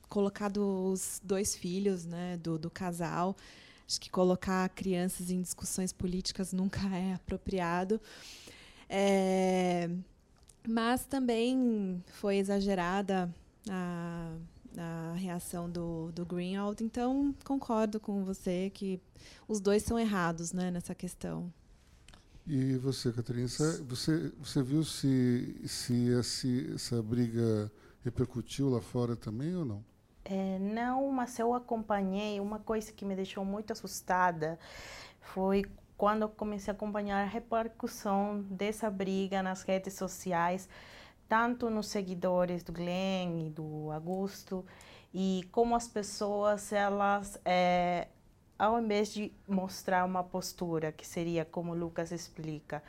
colocado 0.07 0.91
os 0.93 1.19
dois 1.25 1.57
filhos 1.57 2.05
né, 2.05 2.37
do, 2.37 2.59
do 2.59 2.69
casal. 2.69 3.35
Acho 3.89 3.99
que 3.99 4.11
colocar 4.11 4.69
crianças 4.69 5.31
em 5.31 5.41
discussões 5.41 5.95
políticas 5.95 6.53
nunca 6.53 6.79
é 6.95 7.15
apropriado. 7.15 7.99
É, 8.87 9.89
mas 10.67 11.05
também 11.05 12.03
foi 12.13 12.37
exagerada 12.37 13.33
a, 13.69 14.35
a 14.77 15.15
reação 15.15 15.69
do, 15.71 16.13
do 16.13 16.25
Greenwald, 16.25 16.83
então 16.83 17.35
concordo 17.45 17.99
com 18.01 18.25
você 18.25 18.71
que 18.71 19.01
os 19.49 19.61
dois 19.61 19.83
são 19.83 19.99
errados 19.99 20.53
né, 20.53 20.71
nessa 20.71 20.95
questão. 20.95 21.53
E 22.47 22.77
você, 22.77 23.13
Catarina, 23.13 23.47
você, 23.89 24.33
você 24.39 24.63
viu 24.63 24.83
se, 24.83 25.61
se 25.65 26.09
esse, 26.09 26.73
essa 26.75 27.01
briga 27.01 27.71
repercutiu 28.05 28.69
lá 28.69 28.81
fora 28.81 29.15
também 29.15 29.55
ou 29.55 29.65
não? 29.65 29.85
É, 30.25 30.59
não, 30.59 31.11
mas 31.11 31.39
eu 31.39 31.55
acompanhei. 31.55 32.41
Uma 32.41 32.59
coisa 32.59 32.93
que 32.93 33.05
me 33.05 33.15
deixou 33.15 33.45
muito 33.45 33.73
assustada 33.73 34.59
foi 35.21 35.65
quando 36.03 36.29
comecei 36.29 36.73
a 36.73 36.75
acompanhar 36.75 37.23
a 37.23 37.29
repercussão 37.29 38.45
dessa 38.51 38.91
briga 38.91 39.41
nas 39.41 39.63
redes 39.63 39.95
sociais, 39.95 40.69
tanto 41.29 41.71
nos 41.71 41.87
seguidores 41.87 42.65
do 42.65 42.73
Glenn 42.73 43.47
e 43.47 43.51
do 43.51 43.89
Augusto, 43.93 44.67
e 45.15 45.49
como 45.53 45.77
as 45.77 45.87
pessoas, 45.87 46.73
elas, 46.73 47.41
é, 47.45 48.09
ao 48.59 48.81
invés 48.81 49.15
de 49.15 49.33
mostrar 49.47 50.05
uma 50.05 50.25
postura, 50.25 50.91
que 50.91 51.07
seria 51.07 51.45
como 51.45 51.71
o 51.71 51.77
Lucas 51.77 52.11
explica, 52.11 52.83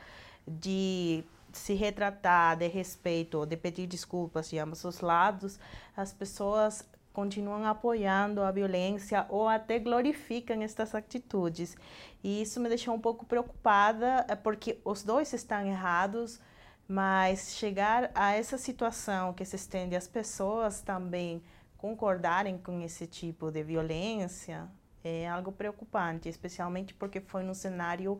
de 0.44 1.22
se 1.52 1.74
retratar, 1.74 2.56
de 2.56 2.66
respeito, 2.66 3.46
de 3.46 3.56
pedir 3.56 3.86
desculpas 3.86 4.50
de 4.50 4.58
ambos 4.58 4.84
os 4.84 4.98
lados, 4.98 5.56
as 5.96 6.12
pessoas 6.12 6.84
continuam 7.14 7.64
apoiando 7.64 8.42
a 8.42 8.50
violência 8.50 9.24
ou 9.28 9.48
até 9.48 9.78
glorificam 9.78 10.60
estas 10.60 10.96
atitudes. 10.96 11.76
E 12.24 12.42
isso 12.42 12.60
me 12.60 12.68
deixou 12.68 12.92
um 12.92 13.00
pouco 13.00 13.24
preocupada, 13.24 14.26
é 14.28 14.34
porque 14.34 14.80
os 14.84 15.04
dois 15.04 15.32
estão 15.32 15.64
errados, 15.64 16.40
mas 16.88 17.54
chegar 17.54 18.10
a 18.16 18.32
essa 18.32 18.58
situação 18.58 19.32
que 19.32 19.44
se 19.44 19.54
estende 19.54 19.94
às 19.94 20.08
pessoas 20.08 20.82
também 20.82 21.40
concordarem 21.78 22.58
com 22.58 22.80
esse 22.82 23.06
tipo 23.06 23.50
de 23.50 23.62
violência 23.62 24.68
é 25.04 25.28
algo 25.28 25.52
preocupante, 25.52 26.28
especialmente 26.28 26.94
porque 26.94 27.20
foi 27.20 27.44
num 27.44 27.54
cenário 27.54 28.18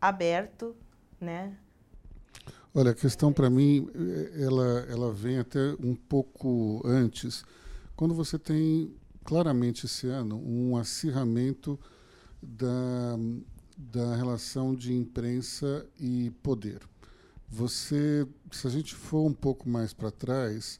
aberto, 0.00 0.76
né? 1.20 1.56
Olha, 2.74 2.90
a 2.90 2.94
questão 2.94 3.32
para 3.32 3.48
mim, 3.48 3.88
eh, 3.94 4.44
ela, 4.44 4.86
ela 4.90 5.12
vem 5.12 5.38
até 5.38 5.58
um 5.80 5.94
pouco 5.94 6.82
antes 6.84 7.44
quando 7.98 8.14
você 8.14 8.38
tem 8.38 8.94
claramente 9.24 9.86
esse 9.86 10.06
ano 10.06 10.40
um 10.40 10.76
acirramento 10.76 11.76
da, 12.40 13.18
da 13.76 14.14
relação 14.14 14.72
de 14.72 14.94
imprensa 14.94 15.84
e 15.98 16.30
poder. 16.40 16.80
Você, 17.48 18.24
se 18.52 18.68
a 18.68 18.70
gente 18.70 18.94
for 18.94 19.26
um 19.26 19.34
pouco 19.34 19.68
mais 19.68 19.92
para 19.92 20.12
trás, 20.12 20.78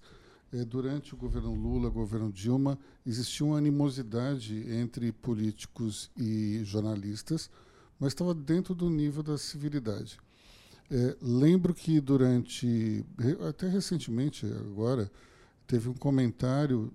é, 0.52 0.64
durante 0.64 1.12
o 1.12 1.16
governo 1.16 1.52
Lula, 1.57 1.90
governo 1.90 2.31
Dilma, 2.31 2.78
existia 3.04 3.44
uma 3.44 3.59
animosidade 3.59 4.70
entre 4.70 5.11
políticos 5.11 6.12
e 6.16 6.61
jornalistas, 6.62 7.50
mas 7.98 8.12
estava 8.12 8.33
dentro 8.33 8.76
do 8.76 8.88
nível 8.88 9.24
da 9.24 9.37
civilidade. 9.37 10.20
É, 10.88 11.16
lembro 11.20 11.74
que 11.74 12.00
durante, 12.00 13.04
até 13.48 13.66
recentemente, 13.66 14.46
agora, 14.46 15.11
teve 15.66 15.88
um 15.88 15.94
comentário 15.94 16.92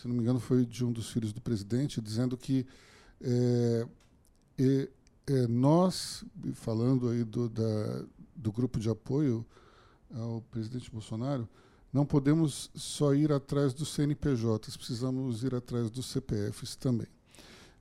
se 0.00 0.08
não 0.08 0.14
me 0.14 0.22
engano, 0.22 0.40
foi 0.40 0.64
de 0.66 0.84
um 0.84 0.92
dos 0.92 1.10
filhos 1.10 1.32
do 1.32 1.40
presidente, 1.40 2.00
dizendo 2.00 2.36
que 2.36 2.66
é, 3.20 3.86
é, 4.58 4.88
é, 5.26 5.46
nós, 5.46 6.24
falando 6.54 7.08
aí 7.08 7.24
do, 7.24 7.48
da, 7.48 8.04
do 8.34 8.52
grupo 8.52 8.78
de 8.78 8.88
apoio 8.88 9.46
ao 10.14 10.42
presidente 10.50 10.90
Bolsonaro, 10.90 11.48
não 11.92 12.04
podemos 12.04 12.70
só 12.74 13.14
ir 13.14 13.30
atrás 13.30 13.72
dos 13.72 13.94
CNPJs, 13.94 14.76
precisamos 14.76 15.44
ir 15.44 15.54
atrás 15.54 15.90
dos 15.90 16.06
CPFs 16.06 16.74
também. 16.74 17.06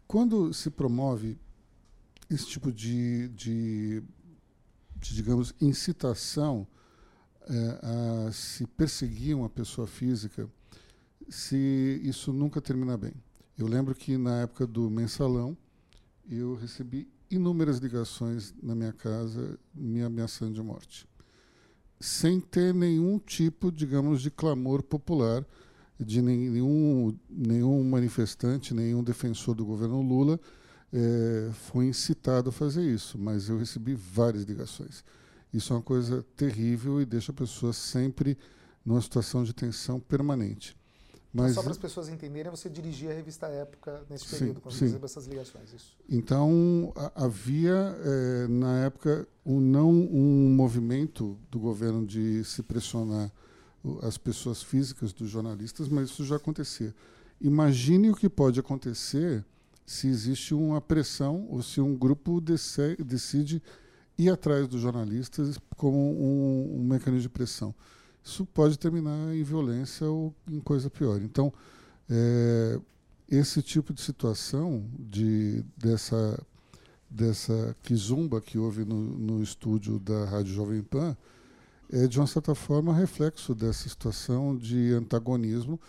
Quando 0.08 0.54
se 0.54 0.70
promove 0.70 1.38
esse 2.30 2.48
tipo 2.48 2.72
de, 2.72 3.28
de, 3.30 4.04
de 4.96 5.16
digamos, 5.16 5.54
incitação 5.60 6.68
é, 7.42 8.28
a 8.28 8.32
se 8.32 8.66
perseguir 8.68 9.36
uma 9.36 9.50
pessoa 9.50 9.88
física, 9.88 10.48
se 11.30 12.02
isso 12.04 12.32
nunca 12.34 12.62
termina 12.62 12.98
bem. 12.98 13.14
Eu 13.58 13.68
lembro 13.68 13.94
que 13.94 14.18
na 14.18 14.42
época 14.42 14.66
do 14.66 14.90
mensalão 14.90 15.58
eu 16.30 16.56
recebi 16.56 17.08
inúmeras 17.30 17.78
ligações 17.78 18.54
na 18.62 18.76
minha 18.76 18.94
casa 18.94 19.58
me 19.74 20.02
ameaçando 20.02 20.54
de 20.54 20.62
morte, 20.62 21.08
sem 22.00 22.40
ter 22.40 22.74
nenhum 22.74 23.20
tipo, 23.20 23.72
digamos, 23.72 24.22
de 24.22 24.32
clamor 24.32 24.84
popular 24.84 25.46
de 26.00 26.22
nenhum 26.22 27.18
nenhum 27.30 27.84
manifestante, 27.84 28.74
nenhum 28.74 29.04
defensor 29.04 29.56
do 29.56 29.66
governo 29.66 30.02
Lula 30.02 30.40
é, 30.92 31.52
foi 31.54 31.86
incitado 31.86 32.50
a 32.50 32.54
fazer 32.54 32.84
isso, 32.84 33.18
mas 33.18 33.50
eu 33.50 33.58
recebi 33.58 33.96
várias 33.96 34.44
ligações. 34.44 35.04
Isso 35.54 35.74
é 35.74 35.76
uma 35.76 35.82
coisa 35.82 36.24
terrível 36.36 37.02
e 37.02 37.06
deixa 37.06 37.32
a 37.32 37.36
pessoa 37.36 37.74
sempre 37.74 38.38
numa 38.86 39.02
situação 39.02 39.44
de 39.44 39.54
tensão 39.54 40.00
permanente. 40.00 40.76
Mas, 41.34 41.56
só 41.56 41.64
para 41.64 41.72
as 41.72 41.80
pessoas 41.80 42.10
entenderem, 42.10 42.52
você 42.52 42.70
dirigia 42.70 43.10
a 43.10 43.14
revista 43.14 43.48
Época 43.48 44.04
nesse 44.08 44.28
período, 44.28 44.58
sim, 44.58 44.62
quando 44.62 44.76
sim. 44.76 44.86
recebeu 44.86 45.06
essas 45.06 45.26
ligações. 45.26 45.74
Isso. 45.74 45.98
Então, 46.08 46.94
a, 46.96 47.26
havia, 47.26 47.98
é, 48.04 48.48
na 48.48 48.86
época, 48.86 49.28
um, 49.44 49.60
não 49.60 49.90
um 49.90 50.54
movimento 50.56 51.36
do 51.50 51.60
governo 51.60 52.06
de 52.06 52.44
se 52.44 52.62
pressionar 52.62 53.32
as 54.04 54.16
pessoas 54.16 54.62
físicas 54.62 55.12
dos 55.12 55.28
jornalistas, 55.28 55.90
mas 55.90 56.10
isso 56.10 56.24
já 56.24 56.36
acontecia. 56.36 56.94
Imagine 57.42 58.12
o 58.12 58.16
que 58.16 58.30
pode 58.30 58.60
acontecer 58.60 59.44
se 59.86 60.08
existe 60.08 60.54
uma 60.54 60.80
pressão 60.80 61.48
ou 61.50 61.64
se 61.64 61.82
um 61.82 61.96
grupo 61.98 62.40
decide 62.40 63.62
ir 64.18 64.30
atrás 64.30 64.68
dos 64.68 64.82
jornalistas 64.82 65.58
como 65.76 65.98
um, 65.98 66.80
um 66.80 66.84
mecanismo 66.84 67.24
de 67.24 67.30
pressão 67.30 67.74
isso 68.24 68.46
pode 68.46 68.78
terminar 68.78 69.36
em 69.36 69.44
violência 69.44 70.08
ou 70.08 70.34
em 70.50 70.60
coisa 70.60 70.90
pior. 70.90 71.22
Então, 71.22 71.54
é, 72.10 72.80
esse 73.30 73.62
tipo 73.62 73.94
de 73.94 74.02
situação 74.02 74.86
de, 74.98 75.64
dessa, 75.78 76.42
dessa 77.10 77.76
quizumba 77.84 78.40
que 78.40 78.58
houve 78.58 78.86
no, 78.86 78.96
no 78.96 79.44
estúdio 79.44 80.00
da 80.00 80.26
Rádio 80.26 80.54
Jovem 80.54 80.82
Pan 80.82 81.18
é, 81.92 82.08
de 82.08 82.20
uma 82.20 82.28
certa 82.28 82.56
forma, 82.56 82.94
reflexo 82.94 83.54
dessa 83.54 83.88
situação 83.88 84.56
de 84.56 84.94
antagonismo 84.94 85.80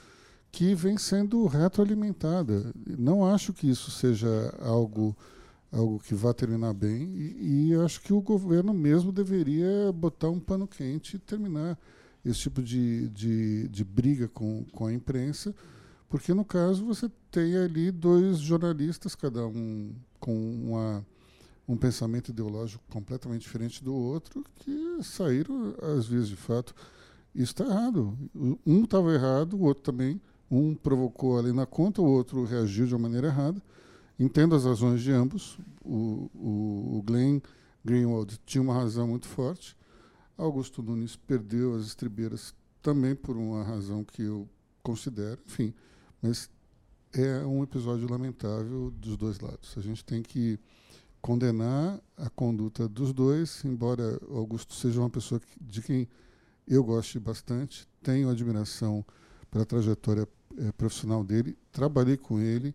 que 0.53 0.75
vem 0.75 0.99
sendo 0.99 1.47
retroalimentada. 1.47 2.73
Não 2.87 3.25
acho 3.27 3.53
que 3.53 3.69
isso 3.69 3.91
seja 3.91 4.55
algo 4.61 5.17
algo 5.73 5.99
que 5.99 6.15
vá 6.15 6.33
terminar 6.33 6.73
bem 6.73 7.13
e, 7.17 7.71
e 7.71 7.75
acho 7.75 8.01
que 8.01 8.13
o 8.13 8.21
governo 8.21 8.73
mesmo 8.73 9.11
deveria 9.11 9.91
botar 9.93 10.29
um 10.29 10.39
pano 10.39 10.69
quente 10.69 11.17
e 11.17 11.19
terminar 11.19 11.77
esse 12.25 12.41
tipo 12.41 12.63
de, 12.63 13.09
de, 13.09 13.69
de 13.69 13.85
briga 13.85 14.29
com, 14.29 14.65
com 14.73 14.87
a 14.87 14.93
imprensa, 14.93 15.55
porque 16.09 16.33
no 16.33 16.45
caso 16.45 16.85
você 16.85 17.11
tem 17.31 17.57
ali 17.57 17.91
dois 17.91 18.39
jornalistas, 18.39 19.15
cada 19.15 19.47
um 19.47 19.93
com 20.21 20.35
uma, 20.35 21.05
um 21.69 21.77
pensamento 21.77 22.31
ideológico 22.31 22.83
completamente 22.89 23.43
diferente 23.43 23.83
do 23.83 23.95
outro, 23.95 24.45
que 24.57 24.99
saíram 25.03 25.75
às 25.83 26.07
vezes 26.07 26.29
de 26.29 26.37
fato. 26.37 26.75
Isso 27.35 27.53
está 27.53 27.65
errado. 27.65 28.17
Um 28.65 28.85
estava 28.85 29.13
errado, 29.13 29.55
o 29.55 29.63
outro 29.63 29.83
também 29.83 30.21
um 30.51 30.75
provocou 30.75 31.39
ali 31.39 31.53
na 31.53 31.67
conta, 31.67 32.01
o 32.01 32.07
outro 32.07 32.45
reagiu 32.45 32.87
de 32.87 32.95
uma 32.95 33.03
maneira 33.03 33.27
errada. 33.27 33.61
Entendo 34.19 34.55
as 34.55 34.65
razões 34.65 35.03
de 35.03 35.11
ambos. 35.11 35.59
O, 35.85 36.31
o, 36.35 36.99
o 36.99 37.03
Glenn 37.03 37.41
Greenwald 37.85 38.39
tinha 38.47 38.63
uma 38.63 38.75
razão 38.75 39.09
muito 39.09 39.27
forte. 39.27 39.77
Augusto 40.37 40.83
Nunes 40.83 41.17
perdeu 41.17 41.75
as 41.75 41.87
estribeiras 41.87 42.55
também 42.83 43.15
por 43.15 43.37
uma 43.37 43.63
razão 43.63 44.05
que 44.05 44.23
eu 44.23 44.49
considero. 44.83 45.41
Enfim, 45.47 45.73
mas 46.21 46.51
é 47.13 47.45
um 47.47 47.63
episódio 47.63 48.11
lamentável 48.11 48.91
dos 48.91 49.17
dois 49.17 49.39
lados. 49.39 49.75
A 49.77 49.81
gente 49.81 50.05
tem 50.05 50.23
que 50.23 50.59
condenar 51.21 52.01
a 52.17 52.29
conduta 52.29 52.87
dos 52.89 53.13
dois, 53.13 53.65
embora 53.65 54.21
Augusto 54.29 54.75
seja 54.75 55.01
uma 55.01 55.09
pessoa 55.09 55.41
de 55.61 55.81
quem 55.81 56.09
eu 56.67 56.83
goste 56.83 57.19
bastante, 57.19 57.89
tenho 58.03 58.29
admiração 58.29 59.05
pela 59.51 59.65
trajetória 59.65 60.29
é, 60.59 60.73
profissional 60.73 61.25
dele, 61.25 61.57
trabalhei 61.73 62.17
com 62.17 62.41
ele, 62.41 62.75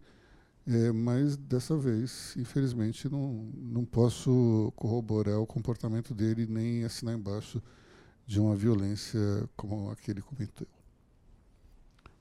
é, 0.68 0.92
mas 0.92 1.36
dessa 1.36 1.76
vez, 1.78 2.36
infelizmente, 2.38 3.10
não, 3.10 3.50
não 3.56 3.86
posso 3.86 4.72
corroborar 4.76 5.40
o 5.40 5.48
comportamento 5.48 6.14
dele 6.14 6.46
nem 6.48 6.84
assinar 6.84 7.16
embaixo 7.16 7.62
de 8.26 8.40
uma 8.40 8.56
violência 8.56 9.20
como 9.56 9.90
aquele 9.90 10.22
comentou. 10.22 10.68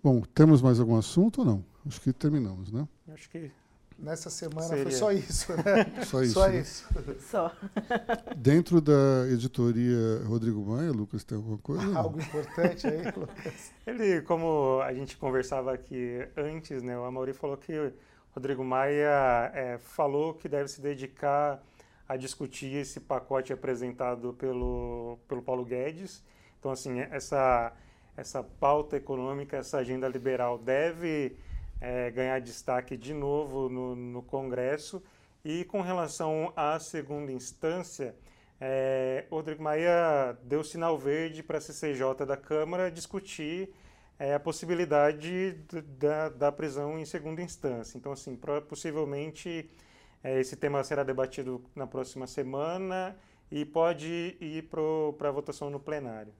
Bom, 0.02 0.22
temos 0.22 0.62
mais 0.62 0.80
algum 0.80 0.96
assunto 0.96 1.40
ou 1.40 1.44
não? 1.44 1.64
Acho 1.86 2.00
que 2.00 2.12
terminamos, 2.12 2.70
né? 2.72 2.88
Acho 3.08 3.28
que 3.28 3.50
Nessa 3.98 4.30
semana 4.30 4.68
Seria. 4.68 4.84
foi 4.84 4.92
só 4.92 5.10
isso, 5.10 5.52
né? 5.54 5.84
Só 6.06 6.22
isso. 6.22 6.32
Só 6.34 6.48
né? 6.48 6.60
isso. 6.60 6.86
Só. 7.18 7.52
Dentro 8.36 8.80
da 8.80 9.26
editoria 9.28 10.22
Rodrigo 10.24 10.64
Maia, 10.64 10.92
Lucas, 10.92 11.24
tem 11.24 11.36
alguma 11.36 11.58
coisa? 11.58 11.82
Não. 11.84 11.98
Algo 11.98 12.20
importante 12.20 12.86
aí, 12.86 13.02
Lucas. 13.06 13.72
Ele, 13.84 14.22
como 14.22 14.80
a 14.82 14.94
gente 14.94 15.16
conversava 15.16 15.74
aqui 15.74 16.24
antes, 16.36 16.80
né, 16.80 16.96
o 16.96 17.02
Amaury 17.02 17.32
falou 17.32 17.56
que 17.56 17.92
Rodrigo 18.38 18.62
Maia 18.62 19.50
é, 19.52 19.78
falou 19.78 20.32
que 20.32 20.48
deve 20.48 20.68
se 20.68 20.80
dedicar 20.80 21.60
a 22.08 22.16
discutir 22.16 22.72
esse 22.76 23.00
pacote 23.00 23.52
apresentado 23.52 24.32
pelo, 24.34 25.18
pelo 25.26 25.42
Paulo 25.42 25.64
Guedes. 25.64 26.22
Então, 26.56 26.70
assim, 26.70 27.00
essa, 27.00 27.72
essa 28.16 28.40
pauta 28.44 28.96
econômica, 28.96 29.56
essa 29.56 29.78
agenda 29.78 30.06
liberal 30.06 30.56
deve 30.56 31.36
é, 31.80 32.12
ganhar 32.12 32.40
destaque 32.40 32.96
de 32.96 33.12
novo 33.12 33.68
no, 33.68 33.96
no 33.96 34.22
Congresso. 34.22 35.02
E 35.44 35.64
com 35.64 35.80
relação 35.80 36.52
à 36.54 36.78
segunda 36.78 37.32
instância, 37.32 38.14
é, 38.60 39.24
Rodrigo 39.28 39.64
Maia 39.64 40.38
deu 40.44 40.62
sinal 40.62 40.96
verde 40.96 41.42
para 41.42 41.58
a 41.58 41.60
CCJ 41.60 42.24
da 42.24 42.36
Câmara 42.36 42.88
discutir 42.88 43.74
é, 44.18 44.34
a 44.34 44.40
possibilidade 44.40 45.52
da, 45.98 46.28
da 46.28 46.52
prisão 46.52 46.98
em 46.98 47.04
segunda 47.04 47.40
instância. 47.40 47.96
Então, 47.96 48.12
assim, 48.12 48.36
possivelmente 48.68 49.70
é, 50.22 50.40
esse 50.40 50.56
tema 50.56 50.82
será 50.82 51.02
debatido 51.02 51.62
na 51.74 51.86
próxima 51.86 52.26
semana 52.26 53.16
e 53.50 53.64
pode 53.64 54.36
ir 54.40 54.68
para 54.68 55.28
a 55.28 55.32
votação 55.32 55.70
no 55.70 55.78
plenário. 55.78 56.32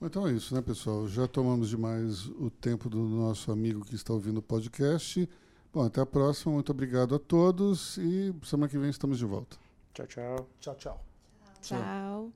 Então 0.00 0.26
é 0.26 0.32
isso, 0.32 0.52
né, 0.54 0.60
pessoal? 0.60 1.06
Já 1.06 1.28
tomamos 1.28 1.68
demais 1.68 2.26
o 2.26 2.50
tempo 2.50 2.90
do 2.90 2.98
nosso 2.98 3.52
amigo 3.52 3.84
que 3.84 3.94
está 3.94 4.12
ouvindo 4.12 4.38
o 4.38 4.42
podcast. 4.42 5.28
Bom, 5.72 5.84
até 5.84 6.00
a 6.00 6.06
próxima. 6.06 6.52
Muito 6.52 6.72
obrigado 6.72 7.14
a 7.14 7.18
todos 7.20 7.96
e 7.98 8.34
semana 8.42 8.68
que 8.68 8.76
vem 8.76 8.90
estamos 8.90 9.16
de 9.16 9.24
volta. 9.24 9.56
Tchau, 9.94 10.06
tchau. 10.06 10.48
Tchau, 10.60 10.74
tchau. 10.74 11.04
Tchau. 11.62 12.32